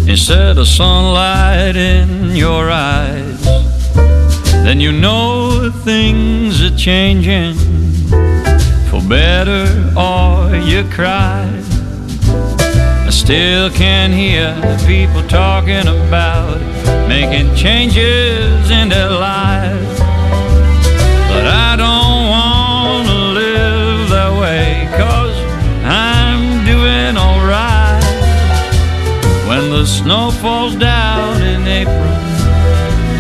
instead 0.06 0.58
of 0.58 0.68
sunlight 0.68 1.76
in 1.76 2.36
your 2.36 2.70
eyes, 2.70 3.79
then 4.66 4.80
you 4.80 4.92
know 4.92 5.72
things 5.84 6.62
are 6.62 6.76
changing 6.76 7.56
for 8.90 9.02
better 9.08 9.66
or 9.98 10.56
you 10.56 10.84
cry. 10.90 11.48
I 13.08 13.10
still 13.10 13.70
can 13.70 14.12
hear 14.12 14.54
the 14.62 14.84
people 14.86 15.28
talking 15.28 15.88
about 15.88 16.60
making 17.08 17.56
changes 17.56 18.70
in 18.70 18.90
their 18.90 19.10
lives. 19.10 20.00
But 21.32 21.46
I 21.48 21.76
don't 21.84 22.22
want 22.36 23.08
to 23.08 23.20
live 23.42 24.10
that 24.10 24.32
way, 24.42 24.88
cause 24.98 25.38
I'm 25.86 26.66
doing 26.66 27.18
alright. 27.18 28.04
When 29.48 29.72
the 29.72 29.86
snow 29.86 30.32
falls 30.32 30.76
down 30.76 30.99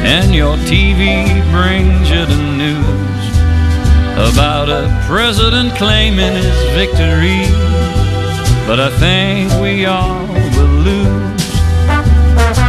and 0.05 0.33
your 0.33 0.57
TV 0.57 1.25
brings 1.51 2.09
you 2.09 2.25
the 2.25 2.41
news 2.57 3.09
about 4.31 4.69
a 4.69 4.87
president 5.07 5.75
claiming 5.75 6.33
his 6.33 6.59
victory, 6.71 7.45
but 8.67 8.79
I 8.79 8.89
think 8.99 9.51
we 9.61 9.85
all 9.85 10.27
will 10.27 10.75
lose. 10.89 11.49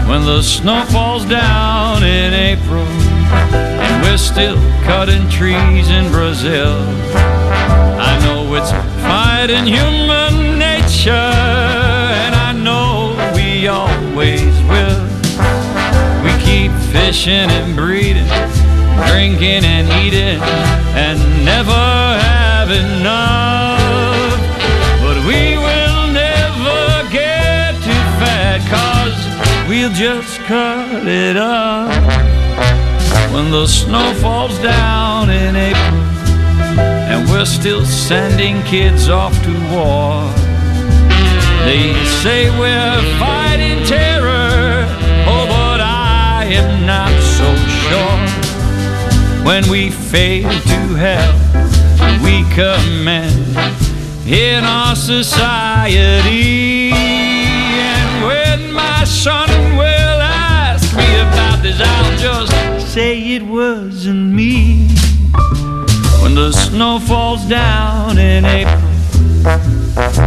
When 0.09 0.25
the 0.25 0.43
snow 0.43 0.85
falls 0.87 1.25
down 1.25 2.03
in 2.03 2.35
April 2.35 2.87
and 3.33 4.03
we're 4.03 4.19
still 4.19 4.57
cutting 4.85 5.29
trees 5.29 5.89
in 5.89 6.11
Brazil. 6.11 6.77
I 7.15 8.19
know 8.25 8.55
it's 8.55 8.73
fighting 9.03 9.67
human 9.67 10.59
nature, 10.59 11.11
and 11.11 12.35
I 12.35 12.53
know 12.53 13.15
we 13.35 13.69
always 13.69 14.55
will. 14.69 15.10
Fishing 16.93 17.51
and 17.51 17.77
breeding, 17.77 18.27
drinking 19.09 19.65
and 19.65 19.89
eating, 20.05 20.41
and 20.95 21.19
never 21.45 21.71
have 21.71 22.71
enough. 22.71 24.41
But 25.01 25.19
we 25.25 25.57
will 25.57 26.13
never 26.13 27.09
get 27.11 27.75
too 27.77 28.05
fat, 28.21 28.61
cause 28.69 29.19
we'll 29.69 29.93
just 29.93 30.39
cut 30.41 31.07
it 31.07 31.37
up. 31.37 31.91
When 33.33 33.51
the 33.53 33.67
snow 33.67 34.13
falls 34.15 34.59
down 34.59 35.31
in 35.31 35.55
April, 35.55 36.01
and 37.11 37.29
we're 37.31 37.45
still 37.45 37.85
sending 37.85 38.63
kids 38.63 39.09
off 39.09 39.35
to 39.45 39.53
war. 39.71 40.29
They 41.65 41.95
say 42.23 42.51
we're 42.59 43.03
fighting 43.19 43.85
terror, 43.85 44.10
am 46.53 46.85
not 46.87 47.11
so 47.23 47.55
sure. 47.87 49.45
When 49.45 49.69
we 49.69 49.91
fail 49.91 50.51
to 50.51 50.95
help, 50.95 51.37
we 52.23 52.45
commend 52.55 53.57
in 54.27 54.65
our 54.65 54.97
society. 54.97 56.91
And 56.93 58.27
when 58.27 58.73
my 58.73 59.05
son 59.05 59.49
will 59.77 60.21
ask 60.21 60.97
me 60.97 61.21
about 61.21 61.63
this, 61.63 61.81
I'll 61.81 62.17
just 62.19 62.93
say 62.93 63.19
it 63.37 63.43
wasn't 63.43 64.33
me. 64.33 64.89
When 66.23 66.35
the 66.35 66.53
snow 66.53 66.99
falls 66.99 67.45
down 67.49 68.19
in 68.19 68.45
April 68.45 68.91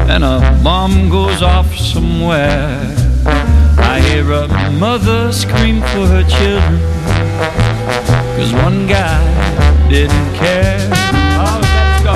and 0.10 0.24
a 0.24 0.60
bomb 0.64 1.10
goes 1.10 1.42
off 1.42 1.74
somewhere, 1.76 3.03
I 3.94 4.00
hear 4.00 4.32
a 4.32 4.48
mother 4.80 5.32
scream 5.32 5.80
for 5.80 6.08
her 6.08 6.24
children. 6.24 6.80
Cause 8.36 8.52
one 8.52 8.88
guy 8.88 9.22
didn't 9.88 10.34
care. 10.34 10.80
Oh, 11.38 11.60
let's 11.62 12.04
go. 12.04 12.16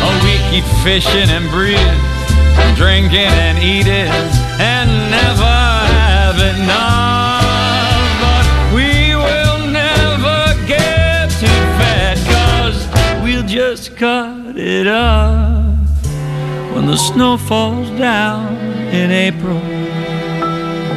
Oh, 0.00 0.16
we 0.24 0.38
keep 0.48 0.64
fishing 0.82 1.28
and 1.28 1.50
breeding, 1.50 2.00
drinking 2.76 3.28
and 3.44 3.58
eating, 3.58 4.08
up. 14.86 15.76
When 16.74 16.86
the 16.86 16.96
snow 16.96 17.36
falls 17.36 17.88
down 17.98 18.56
in 18.92 19.10
April, 19.10 19.58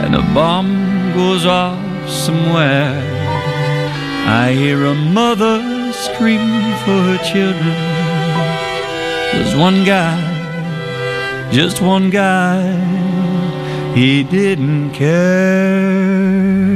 and 0.04 0.16
a 0.16 0.22
bomb 0.34 1.14
goes 1.14 1.46
off 1.46 2.10
somewhere, 2.10 2.94
I 4.28 4.52
hear 4.52 4.86
a 4.86 4.94
mother 4.94 5.92
scream 5.94 6.48
for 6.84 6.98
her 7.10 7.20
children. 7.32 7.78
There's 9.34 9.56
one 9.56 9.84
guy, 9.86 10.20
just 11.52 11.82
one 11.82 12.10
guy, 12.10 12.62
he 13.96 14.24
didn't 14.24 14.92
care. 14.92 16.69